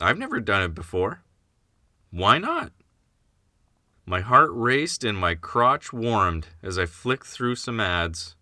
[0.00, 1.22] I've never done it before.
[2.10, 2.72] Why not?
[4.12, 8.36] My heart raced and my crotch warmed as I flicked through some ads,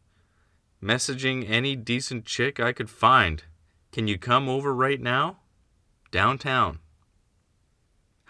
[0.82, 3.44] messaging any decent chick I could find.
[3.92, 5.38] Can you come over right now?
[6.10, 6.80] Downtown.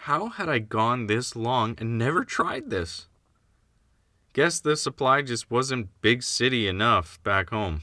[0.05, 3.07] How had I gone this long and never tried this?
[4.33, 7.81] Guess the supply just wasn't big city enough back home.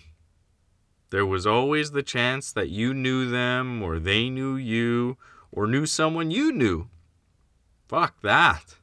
[1.10, 5.16] There was always the chance that you knew them, or they knew you,
[5.50, 6.86] or knew someone you knew.
[7.88, 8.76] Fuck that.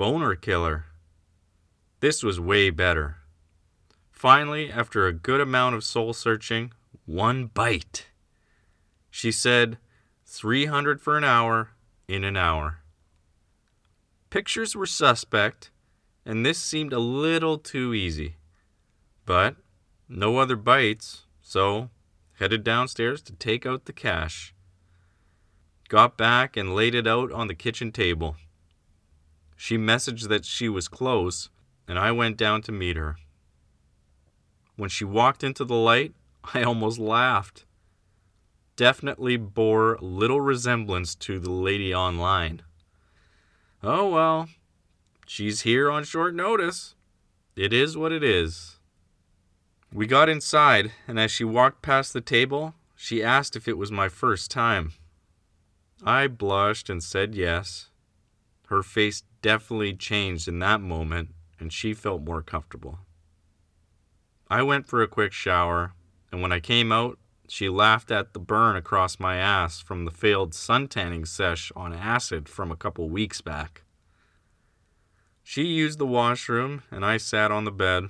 [0.00, 0.86] Boner killer.
[2.00, 3.18] This was way better.
[4.10, 6.72] Finally, after a good amount of soul searching,
[7.04, 8.06] one bite.
[9.10, 9.76] She said,
[10.24, 11.72] 300 for an hour,
[12.08, 12.78] in an hour.
[14.30, 15.70] Pictures were suspect,
[16.24, 18.36] and this seemed a little too easy.
[19.26, 19.56] But
[20.08, 21.90] no other bites, so
[22.38, 24.54] headed downstairs to take out the cash.
[25.90, 28.36] Got back and laid it out on the kitchen table.
[29.62, 31.50] She messaged that she was close,
[31.86, 33.18] and I went down to meet her.
[34.76, 36.14] When she walked into the light,
[36.54, 37.66] I almost laughed.
[38.76, 42.62] Definitely bore little resemblance to the lady online.
[43.82, 44.48] Oh well,
[45.26, 46.94] she's here on short notice.
[47.54, 48.78] It is what it is.
[49.92, 53.92] We got inside, and as she walked past the table, she asked if it was
[53.92, 54.92] my first time.
[56.02, 57.90] I blushed and said yes.
[58.68, 62.98] Her face definitely changed in that moment, and she felt more comfortable.
[64.48, 65.92] I went for a quick shower,
[66.32, 67.18] and when I came out,
[67.48, 72.48] she laughed at the burn across my ass from the failed suntanning sesh on acid
[72.48, 73.82] from a couple weeks back.
[75.42, 78.04] She used the washroom, and I sat on the bed.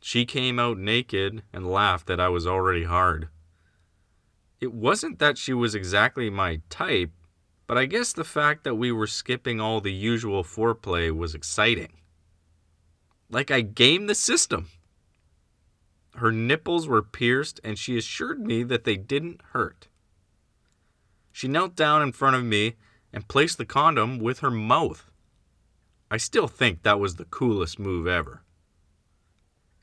[0.00, 3.28] She came out naked and laughed that I was already hard.
[4.60, 7.10] It wasn't that she was exactly my type,
[7.66, 11.92] but I guess the fact that we were skipping all the usual foreplay was exciting.
[13.28, 14.68] Like I gamed the system.
[16.16, 19.88] Her nipples were pierced, and she assured me that they didn't hurt.
[21.32, 22.76] She knelt down in front of me
[23.12, 25.10] and placed the condom with her mouth.
[26.10, 28.42] I still think that was the coolest move ever.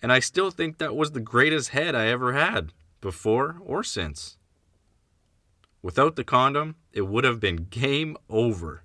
[0.01, 4.38] And I still think that was the greatest head I ever had, before or since.
[5.81, 8.83] Without the condom, it would have been game over.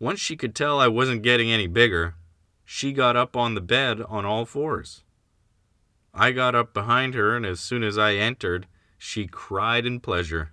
[0.00, 2.14] Once she could tell I wasn't getting any bigger,
[2.64, 5.04] she got up on the bed on all fours.
[6.12, 10.52] I got up behind her, and as soon as I entered, she cried in pleasure.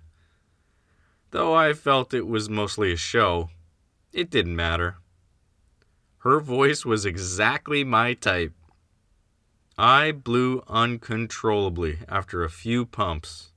[1.30, 3.48] Though I felt it was mostly a show,
[4.12, 4.96] it didn't matter.
[6.18, 8.52] Her voice was exactly my type.
[9.78, 13.51] I blew uncontrollably after a few pumps.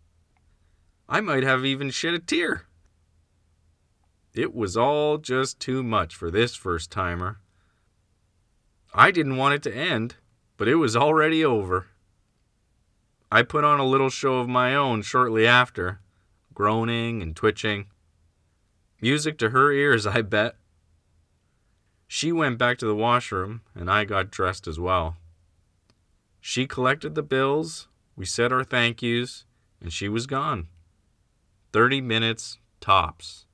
[1.07, 2.65] I might have even shed a tear.
[4.33, 7.39] It was all just too much for this first timer.
[8.93, 10.15] I didn't want it to end,
[10.57, 11.87] but it was already over.
[13.31, 15.99] I put on a little show of my own shortly after,
[16.53, 17.87] groaning and twitching.
[19.01, 20.55] Music to her ears, I bet.
[22.07, 25.17] She went back to the washroom, and I got dressed as well.
[26.39, 29.45] She collected the bills, we said our thank yous,
[29.81, 30.67] and she was gone.
[31.75, 33.47] Thirty minutes tops.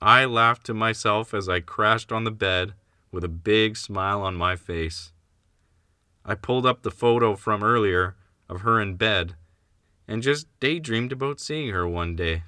[0.00, 2.74] I laughed to myself as I crashed on the bed
[3.12, 5.12] with a big smile on my face.
[6.24, 8.16] I pulled up the photo from earlier
[8.48, 9.36] of her in bed
[10.08, 12.42] and just daydreamed about seeing her one day.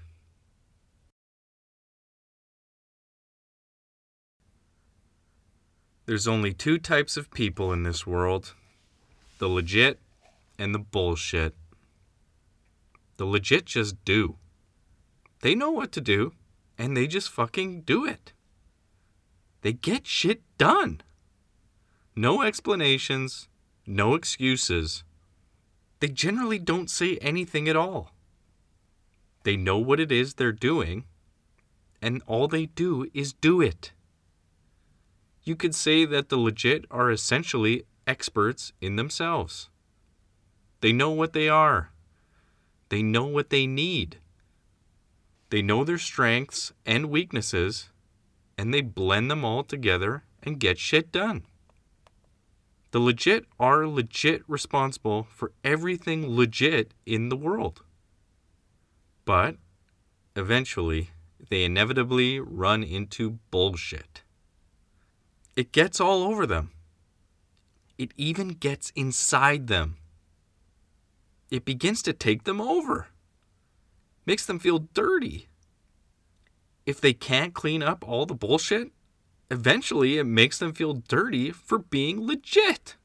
[6.06, 8.54] There's only two types of people in this world
[9.38, 10.00] the legit
[10.58, 11.54] and the bullshit.
[13.18, 14.38] The legit just do.
[15.44, 16.32] They know what to do,
[16.78, 18.32] and they just fucking do it.
[19.60, 21.02] They get shit done.
[22.16, 23.46] No explanations,
[23.86, 25.04] no excuses.
[26.00, 28.12] They generally don't say anything at all.
[29.42, 31.04] They know what it is they're doing,
[32.00, 33.92] and all they do is do it.
[35.42, 39.68] You could say that the legit are essentially experts in themselves.
[40.80, 41.90] They know what they are.
[42.88, 44.20] They know what they need.
[45.54, 47.90] They know their strengths and weaknesses,
[48.58, 51.44] and they blend them all together and get shit done.
[52.90, 57.84] The legit are legit responsible for everything legit in the world.
[59.24, 59.58] But
[60.34, 61.10] eventually,
[61.50, 64.22] they inevitably run into bullshit.
[65.54, 66.72] It gets all over them.
[67.96, 69.98] It even gets inside them.
[71.48, 73.06] It begins to take them over,
[74.26, 75.48] makes them feel dirty.
[76.86, 78.92] If they can't clean up all the bullshit,
[79.50, 82.96] eventually it makes them feel dirty for being legit.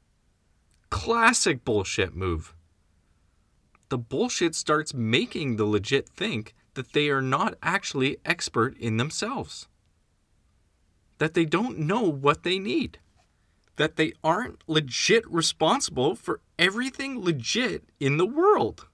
[0.90, 2.54] Classic bullshit move.
[3.90, 9.68] The bullshit starts making the legit think that they are not actually expert in themselves,
[11.18, 13.00] that they don't know what they need,
[13.78, 18.89] that they aren't legit responsible for everything legit in the world.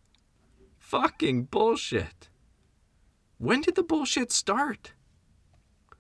[0.85, 2.29] Fucking bullshit.
[3.39, 4.93] When did the bullshit start?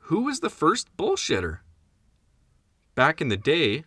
[0.09, 1.61] Who was the first bullshitter?
[2.93, 3.85] Back in the day,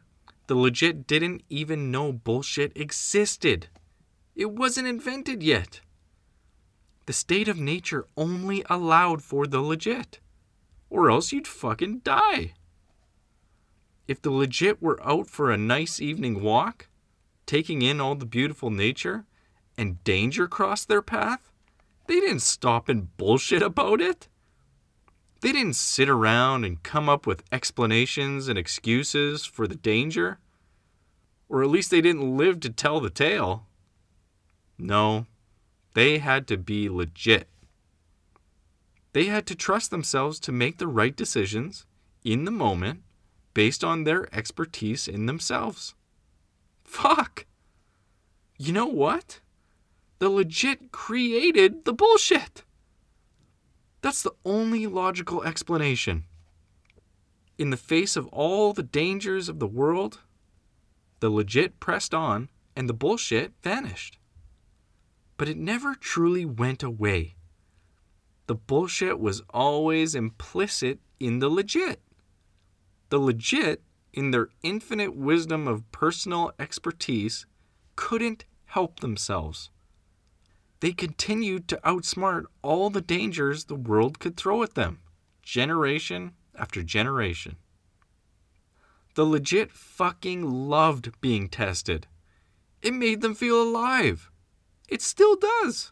[0.49, 3.69] the legit didn't even know bullshit existed.
[4.35, 5.83] It wasn't invented yet.
[7.07, 10.19] The state of nature only allowed for the legit,
[10.91, 12.55] or else you'd fucking die.
[14.09, 16.89] If the legit were out for a nice evening walk,
[17.47, 19.27] taking in all the beautiful nature,
[19.79, 21.51] and danger crossed their path,
[22.07, 24.29] they didn't stop and bullshit about it.
[25.41, 30.39] They didn't sit around and come up with explanations and excuses for the danger.
[31.49, 33.67] Or at least they didn't live to tell the tale.
[34.77, 35.27] No,
[35.95, 37.49] they had to be legit.
[39.13, 41.87] They had to trust themselves to make the right decisions
[42.25, 43.03] in the moment
[43.55, 45.95] based on their expertise in themselves.
[46.85, 47.47] Fuck.
[48.59, 49.41] You know what?
[50.19, 52.65] The legit created the bullshit.
[54.01, 56.25] That's the only logical explanation.
[57.57, 60.21] In the face of all the dangers of the world,
[61.21, 64.19] the legit pressed on and the bullshit vanished.
[65.37, 67.37] But it never truly went away.
[68.47, 72.01] The bullshit was always implicit in the legit.
[73.11, 77.47] The legit, in their infinite wisdom of personal expertise,
[77.95, 79.71] couldn't help themselves.
[80.81, 85.01] They continued to outsmart all the dangers the world could throw at them,
[85.43, 87.57] generation after generation.
[89.15, 92.07] The legit fucking loved being tested.
[92.83, 94.31] It made them feel alive.
[94.89, 95.91] It still does.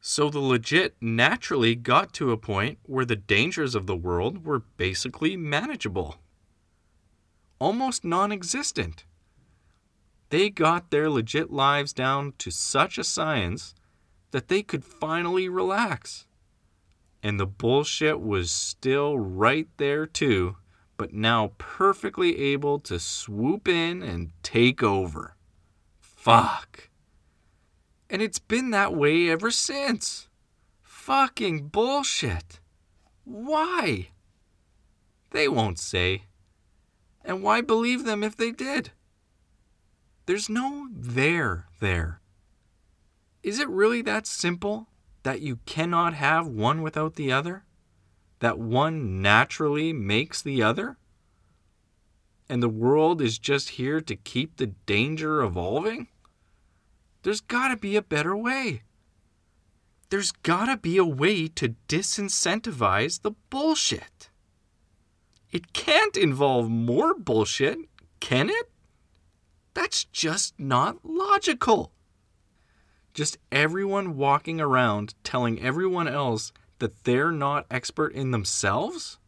[0.00, 4.60] So the legit naturally got to a point where the dangers of the world were
[4.76, 6.16] basically manageable,
[7.58, 9.04] almost non existent.
[10.34, 13.72] They got their legit lives down to such a science
[14.32, 16.26] that they could finally relax.
[17.22, 20.56] And the bullshit was still right there too,
[20.96, 25.36] but now perfectly able to swoop in and take over.
[26.00, 26.88] Fuck.
[28.10, 30.26] And it's been that way ever since.
[30.82, 32.58] Fucking bullshit.
[33.22, 34.08] Why?
[35.30, 36.24] They won't say.
[37.24, 38.90] And why believe them if they did?
[40.26, 42.20] There's no there there.
[43.42, 44.88] Is it really that simple
[45.22, 47.64] that you cannot have one without the other?
[48.40, 50.96] That one naturally makes the other?
[52.48, 56.08] And the world is just here to keep the danger evolving?
[57.22, 58.82] There's gotta be a better way.
[60.10, 64.30] There's gotta be a way to disincentivize the bullshit.
[65.50, 67.78] It can't involve more bullshit,
[68.20, 68.70] can it?
[69.74, 71.92] That's just not logical.
[73.12, 79.18] Just everyone walking around telling everyone else that they're not expert in themselves?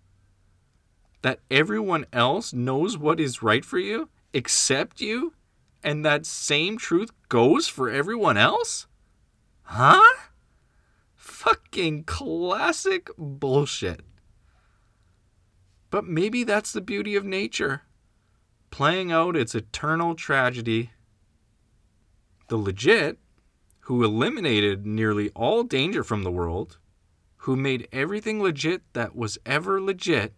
[1.22, 5.32] That everyone else knows what is right for you except you?
[5.86, 8.88] and that same truth goes for everyone else?
[9.62, 10.02] Huh?
[11.14, 14.00] Fucking classic bullshit.
[15.90, 17.82] But maybe that's the beauty of nature,
[18.70, 20.90] playing out its eternal tragedy.
[22.48, 23.18] The legit,
[23.80, 26.78] who eliminated nearly all danger from the world,
[27.38, 30.34] who made everything legit that was ever legit,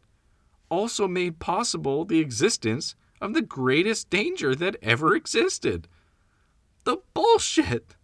[0.69, 5.89] also made possible the existence of the greatest danger that ever existed
[6.89, 7.97] the bullshit.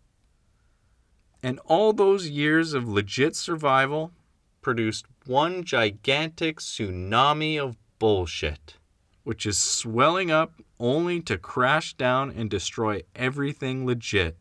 [1.42, 4.12] And all those years of legit survival
[4.60, 8.76] produced one gigantic tsunami of bullshit,
[9.24, 14.36] which is swelling up only to crash down and destroy everything legit.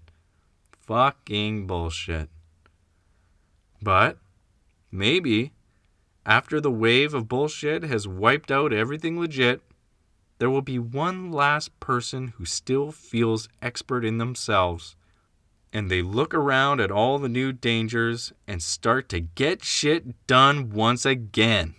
[0.71, 2.29] Fucking bullshit.
[3.81, 4.17] But
[4.91, 5.53] maybe
[6.25, 9.61] after the wave of bullshit has wiped out everything legit,
[10.39, 14.95] there will be one last person who still feels expert in themselves.
[15.71, 20.69] And they look around at all the new dangers and start to get shit done
[20.69, 21.75] once again.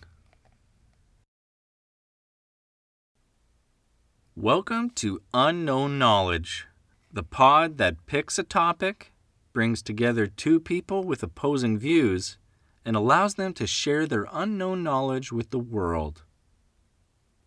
[4.37, 6.67] Welcome to Unknown Knowledge,
[7.13, 9.13] the pod that picks a topic,
[9.53, 12.37] brings together two people with opposing views,
[12.85, 16.25] and allows them to share their unknown knowledge with the world.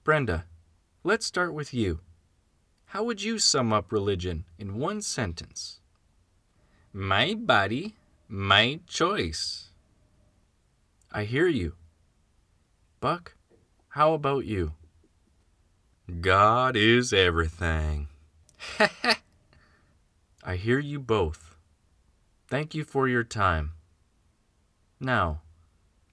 [0.06, 0.46] Brenda,
[1.04, 2.00] let's start with you.
[2.86, 5.82] How would you sum up religion in one sentence?
[6.94, 7.98] My body,
[8.30, 9.72] my choice.
[11.12, 11.74] I hear you.
[13.02, 13.36] Buck,
[13.90, 14.72] how about you?
[16.22, 18.08] God is everything.
[20.44, 21.56] I hear you both.
[22.48, 23.74] Thank you for your time.
[25.02, 25.42] Now,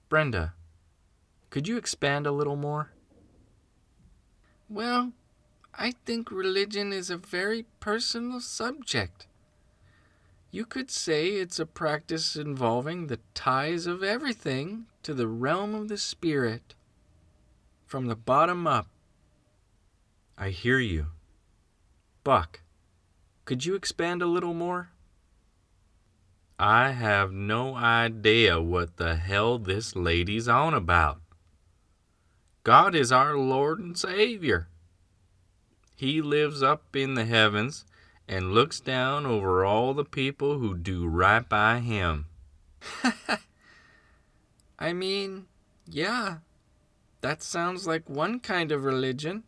[0.09, 0.53] Brenda,
[1.49, 2.91] could you expand a little more?
[4.67, 5.13] Well,
[5.73, 9.27] I think religion is a very personal subject.
[10.51, 15.87] You could say it's a practice involving the ties of everything to the realm of
[15.87, 16.75] the spirit,
[17.85, 18.87] from the bottom up.
[20.37, 21.07] I hear you.
[22.23, 22.61] Buck,
[23.45, 24.89] could you expand a little more?
[26.57, 31.21] I have no idea what the hell this lady's on about.
[32.63, 34.67] God is our Lord and Savior.
[35.95, 37.85] He lives up in the heavens
[38.27, 42.25] and looks down over all the people who do right by Him.
[44.79, 45.45] I mean,
[45.87, 46.37] yeah,
[47.21, 49.43] that sounds like one kind of religion.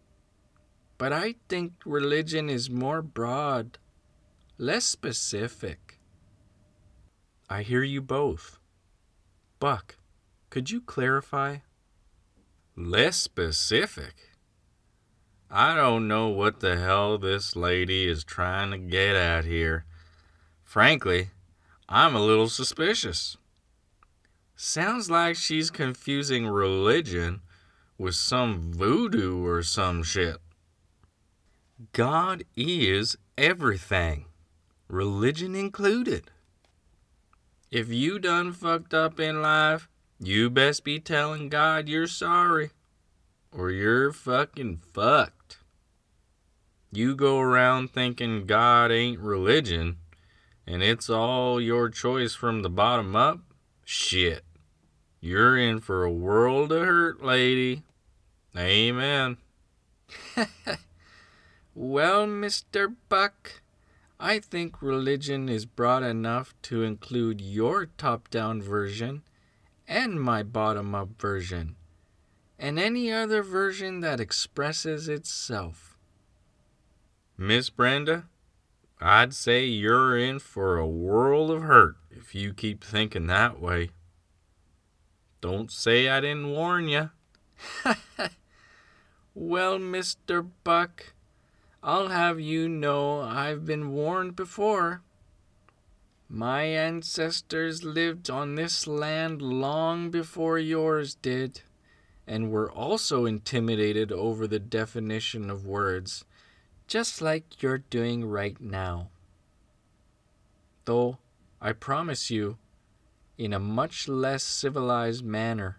[0.98, 3.78] But I think religion is more broad,
[4.58, 6.00] less specific.
[7.50, 8.58] I hear you both.
[9.60, 9.98] Buck,
[10.50, 11.58] could you clarify?
[12.76, 14.16] Less specific?
[15.50, 19.86] I don't know what the hell this lady is trying to get at here.
[20.64, 21.30] Frankly,
[21.88, 23.38] I'm a little suspicious.
[24.56, 27.42] Sounds like she's confusing religion
[27.98, 30.38] with some voodoo or some shit.
[31.94, 34.26] God is everything,
[34.88, 36.32] religion included.
[37.70, 39.88] If you done fucked up in life,
[40.20, 42.72] you best be telling God you're sorry,
[43.52, 45.60] or you're fucking fucked.
[46.92, 49.98] You go around thinking God ain't religion,
[50.66, 53.42] and it's all your choice from the bottom up,
[53.86, 54.44] shit.
[55.22, 57.84] You're in for a world of hurt, lady.
[58.58, 59.38] Amen.
[61.78, 62.96] well, Mr.
[63.08, 63.62] Buck,
[64.20, 69.22] I think religion is broad enough to include your top down version
[69.88, 71.76] and my bottom up version,
[72.58, 75.96] and any other version that expresses itself.
[77.38, 78.26] Miss Brenda,
[79.00, 83.92] I'd say you're in for a world of hurt if you keep thinking that way.
[85.42, 87.12] Don't say I didn't warn you.
[89.36, 90.50] well, Mr.
[90.64, 91.14] Buck,
[91.84, 95.02] I'll have you know I've been warned before.
[96.30, 101.62] My ancestors lived on this land long before yours did,
[102.26, 106.26] and were also intimidated over the definition of words,
[106.88, 109.10] just like you're doing right now.
[110.86, 111.20] Though,
[111.62, 112.58] I promise you,
[113.38, 115.78] in a much less civilized manner.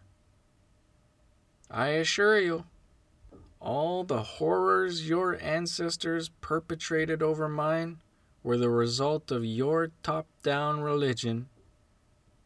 [1.70, 2.64] I assure you,
[3.60, 7.98] all the horrors your ancestors perpetrated over mine
[8.42, 11.48] were the result of your top down religion.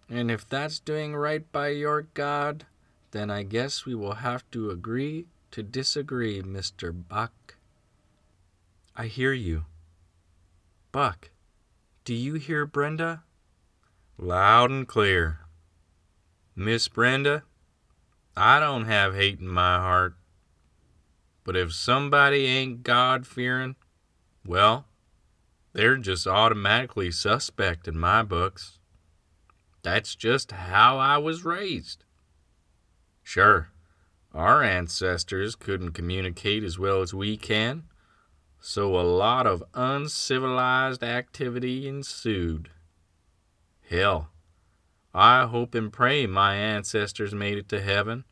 [0.08, 2.66] And if that's doing right by your God,
[3.12, 6.92] then I guess we will have to agree to disagree, Mr.
[7.08, 7.56] Buck.
[8.96, 9.64] I hear you.
[10.92, 11.30] Buck,
[12.04, 13.22] do you hear Brenda?
[14.18, 15.40] Loud and clear.
[16.54, 17.44] Miss Brenda,
[18.36, 20.14] I don't have hate in my heart.
[21.44, 23.76] But if somebody ain't God fearing,
[24.46, 24.86] well,
[25.72, 28.78] they're just automatically suspect in my books.
[29.82, 32.04] That's just how I was raised.
[33.22, 33.68] Sure,
[34.32, 37.84] our ancestors couldn't communicate as well as we can,
[38.60, 42.70] so a lot of uncivilized activity ensued.
[43.88, 44.28] Hell,
[45.12, 48.24] I hope and pray my ancestors made it to heaven,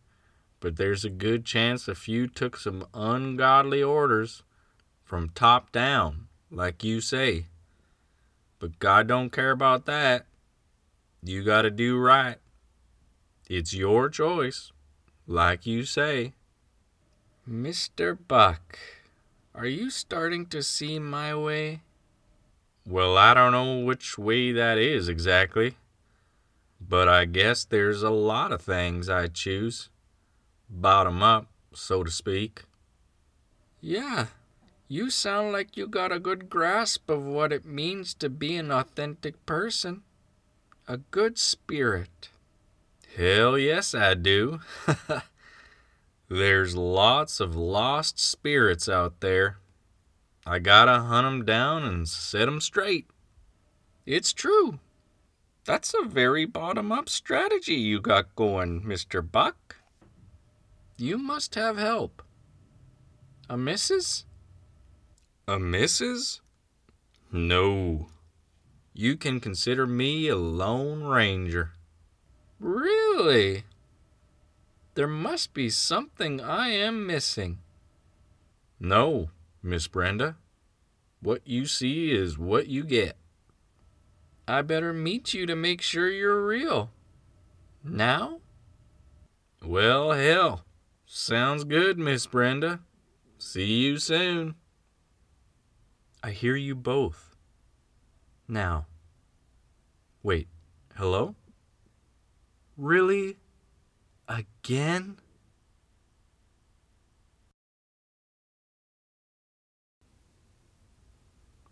[0.61, 4.43] but there's a good chance a few took some ungodly orders
[5.03, 7.47] from top down, like you say.
[8.59, 10.27] But God don't care about that.
[11.23, 12.37] You got to do right.
[13.49, 14.71] It's your choice,
[15.27, 16.35] like you say.
[17.51, 18.17] Mr.
[18.29, 18.79] Buck,
[19.55, 21.81] are you starting to see my way?
[22.87, 25.77] Well, I don't know which way that is exactly.
[26.81, 29.91] But I guess there's a lot of things I choose.
[30.71, 32.63] Bottom up, so to speak.
[33.81, 34.27] Yeah,
[34.87, 38.71] you sound like you got a good grasp of what it means to be an
[38.71, 40.03] authentic person.
[40.87, 42.29] A good spirit.
[43.17, 44.61] Hell yes, I do.
[46.29, 49.59] There's lots of lost spirits out there.
[50.47, 53.07] I gotta hunt 'em down and set 'em straight.
[54.07, 54.79] It's true.
[55.65, 59.29] That's a very bottom up strategy you got going, Mr.
[59.29, 59.70] Buck.
[61.01, 62.23] You must have help.
[63.49, 64.27] A missus?
[65.49, 66.43] A missus?
[67.33, 68.09] No.
[68.93, 71.71] You can consider me a lone ranger.
[72.59, 73.65] Really?
[74.93, 77.61] There must be something I am missing.
[78.79, 79.31] No,
[79.63, 80.37] Miss Brenda.
[81.23, 83.17] What you see is what you get.
[84.47, 86.91] I better meet you to make sure you're real.
[87.83, 88.41] Now?
[89.65, 90.67] Well, hell.
[91.13, 92.79] Sounds good, Miss Brenda.
[93.37, 94.55] See you soon.
[96.23, 97.35] I hear you both.
[98.47, 98.87] Now.
[100.23, 100.47] Wait,
[100.95, 101.35] hello?
[102.77, 103.39] Really?
[104.29, 105.17] Again?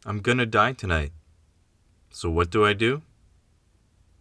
[0.05, 1.12] I'm gonna die tonight.
[2.11, 3.03] So what do I do?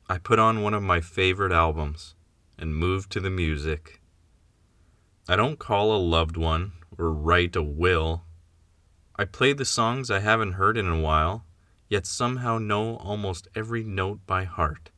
[0.07, 2.13] I put on one of my favorite albums
[2.55, 3.96] and move to the music.
[5.29, 8.23] I don't call a loved one or write a will.
[9.17, 11.45] I play the songs I haven't heard in a while,
[11.89, 14.89] yet somehow know almost every note by heart.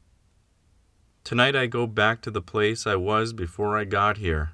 [1.24, 4.52] Tonight I go back to the place I was before I got here.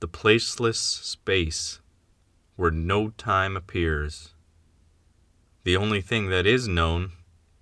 [0.00, 1.80] The placeless space
[2.56, 4.34] where no time appears.
[5.62, 7.12] The only thing that is known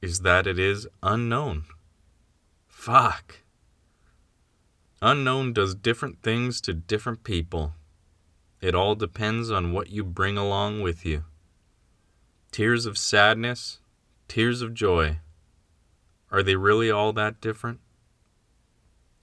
[0.00, 1.64] is that it is unknown.
[2.66, 3.43] Fuck.
[5.06, 7.74] Unknown does different things to different people.
[8.62, 11.24] It all depends on what you bring along with you.
[12.50, 13.80] Tears of sadness,
[14.28, 15.18] tears of joy.
[16.30, 17.80] Are they really all that different?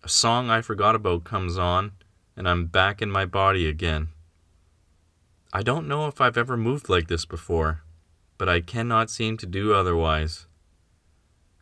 [0.03, 1.93] A song I forgot about comes on,
[2.37, 4.09] and I'm back in my body again.
[5.51, 7.81] I don't know if I've ever moved like this before,
[8.37, 10.45] but I cannot seem to do otherwise.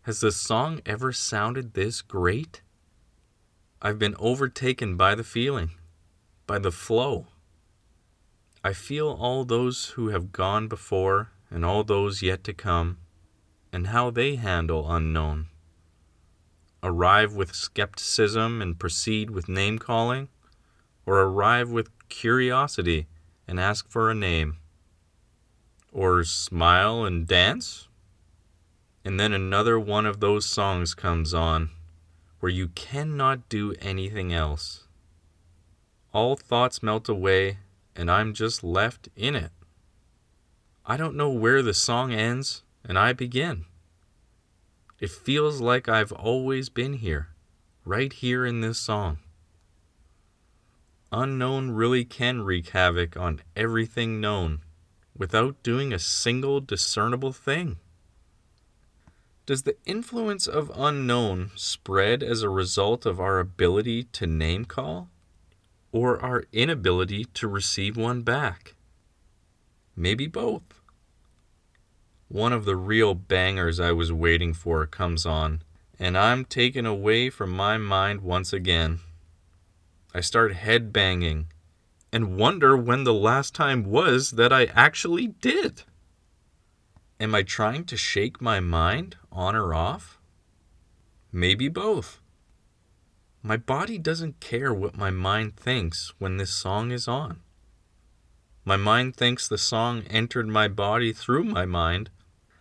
[0.01, 2.63] Has the song ever sounded this great?
[3.82, 5.72] I've been overtaken by the feeling,
[6.46, 7.28] by the flow.
[8.64, 12.98] I feel all those who have gone before and all those yet to come,
[13.72, 15.48] and how they handle unknown
[16.82, 20.30] arrive with skepticism and proceed with name calling,
[21.06, 23.08] or arrive with curiosity
[23.48, 24.58] and ask for a name,
[25.92, 27.88] or smile and dance?
[29.04, 31.70] And then another one of those songs comes on
[32.40, 34.88] where you cannot do anything else.
[36.14, 37.60] All thoughts melt away,
[37.96, 39.52] and I'm just left in it.
[40.86, 43.66] I don't know where the song ends and I begin.
[45.00, 47.30] It feels like I've always been here,
[47.86, 49.20] right here in this song.
[51.12, 54.62] Unknown really can wreak havoc on everything known
[55.16, 57.78] without doing a single discernible thing.
[59.50, 65.10] Does the influence of unknown spread as a result of our ability to name call
[65.91, 68.76] or our inability to receive one back?
[69.95, 70.82] Maybe both.
[72.28, 75.64] One of the real bangers I was waiting for comes on,
[75.97, 79.00] and I'm taken away from my mind once again.
[80.14, 81.45] I start headbanging
[82.14, 85.86] and wonder when the last time was that I actually did.
[87.22, 90.17] Am I trying to shake my mind on or off?
[91.34, 92.22] Maybe both.
[93.43, 97.41] My body doesn't care what my mind thinks when this song is on.
[98.63, 102.09] My mind thinks the song entered my body through my mind,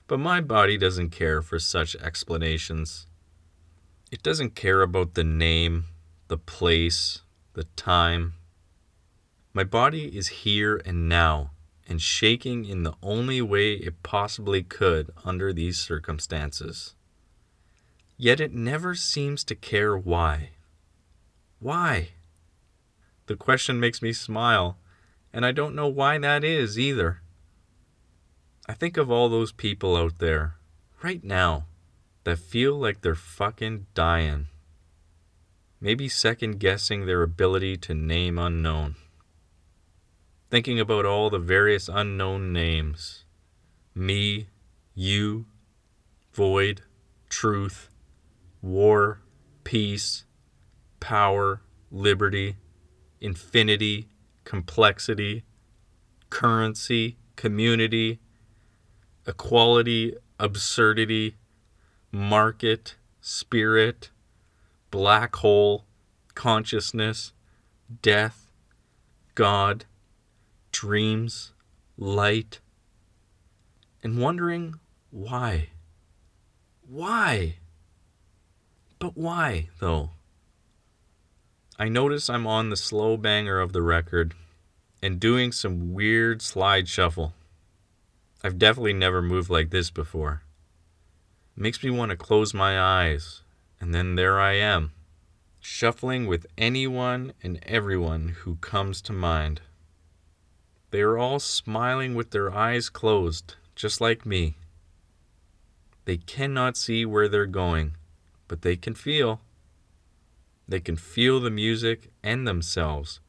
[0.08, 3.06] but my body doesn't care for such explanations.
[4.10, 5.84] It doesn't care about the name,
[6.26, 8.34] the place, the time.
[9.52, 11.50] My body is here and now
[11.88, 16.94] and shaking in the only way it possibly could under these circumstances.
[18.16, 20.50] Yet it never seems to care why.
[21.60, 22.10] Why?
[23.26, 24.78] The question makes me smile,
[25.32, 27.22] and I don't know why that is either.
[28.68, 30.56] I think of all those people out there,
[31.02, 31.64] right now,
[32.24, 34.48] that feel like they're fucking dying.
[35.80, 38.96] Maybe second guessing their ability to name unknown.
[40.50, 43.24] Thinking about all the various unknown names.
[43.94, 44.48] Me,
[44.94, 45.44] you,
[46.32, 46.80] void,
[47.28, 47.90] truth,
[48.62, 49.20] war,
[49.64, 50.24] peace,
[51.00, 52.56] power, liberty,
[53.20, 54.08] infinity,
[54.44, 55.44] complexity,
[56.30, 58.18] currency, community,
[59.26, 61.36] equality, absurdity,
[62.10, 64.10] market, spirit,
[64.90, 65.84] black hole,
[66.34, 67.34] consciousness,
[68.00, 68.50] death,
[69.34, 69.84] God,
[70.78, 71.52] dreams,
[71.96, 72.60] light,
[74.00, 74.76] and wondering
[75.10, 75.70] why.
[76.88, 77.56] Why?
[79.00, 80.10] But why, though?
[81.80, 84.34] I notice I'm on the slow banger of the record
[85.02, 87.32] and doing some weird slide shuffle.
[88.44, 90.42] I've definitely never moved like this before.
[91.56, 93.42] It makes me want to close my eyes,
[93.80, 94.92] and then there I am,
[95.58, 99.60] shuffling with anyone and everyone who comes to mind.
[100.90, 104.56] They are all smiling with their eyes closed, just like me.
[106.06, 107.96] They cannot see where they're going,
[108.46, 109.42] but they can feel.
[110.66, 113.20] They can feel the music and themselves,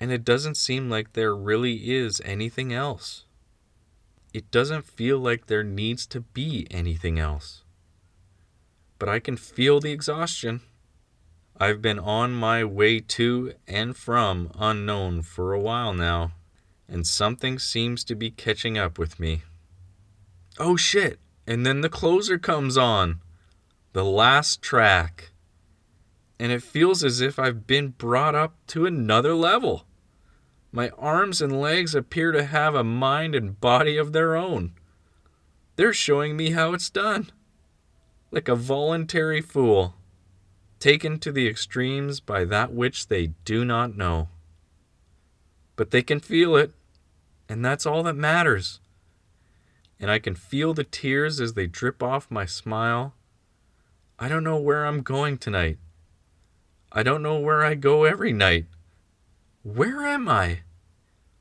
[0.00, 3.24] and it doesn't seem like there really is anything else.
[4.32, 7.62] It doesn't feel like there needs to be anything else.
[8.98, 10.60] But I can feel the exhaustion.
[11.58, 16.32] I've been on my way to and from unknown for a while now,
[16.88, 19.42] and something seems to be catching up with me.
[20.58, 21.18] Oh shit!
[21.46, 23.20] And then the closer comes on,
[23.92, 25.32] the last track
[26.38, 29.86] and it feels as if I've been brought up to another level.
[30.72, 34.72] My arms and legs appear to have a mind and body of their own.
[35.76, 37.30] They're showing me how it's done.
[38.30, 39.94] Like a voluntary fool,
[40.80, 44.28] taken to the extremes by that which they do not know.
[45.76, 46.72] But they can feel it,
[47.48, 48.80] and that's all that matters.
[49.98, 53.14] And I can feel the tears as they drip off my smile.
[54.18, 55.78] I don't know where I'm going tonight.
[56.92, 58.66] I don't know where I go every night.
[59.62, 60.60] Where am I?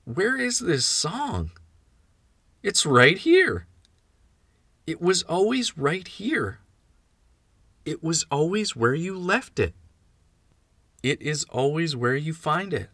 [0.05, 1.51] Where is this song?
[2.63, 3.67] It's right here.
[4.87, 6.59] It was always right here.
[7.85, 9.73] It was always where you left it.
[11.03, 12.89] It is always where you find it.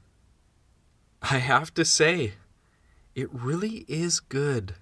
[1.22, 2.34] I have to say,
[3.16, 4.76] it really is good.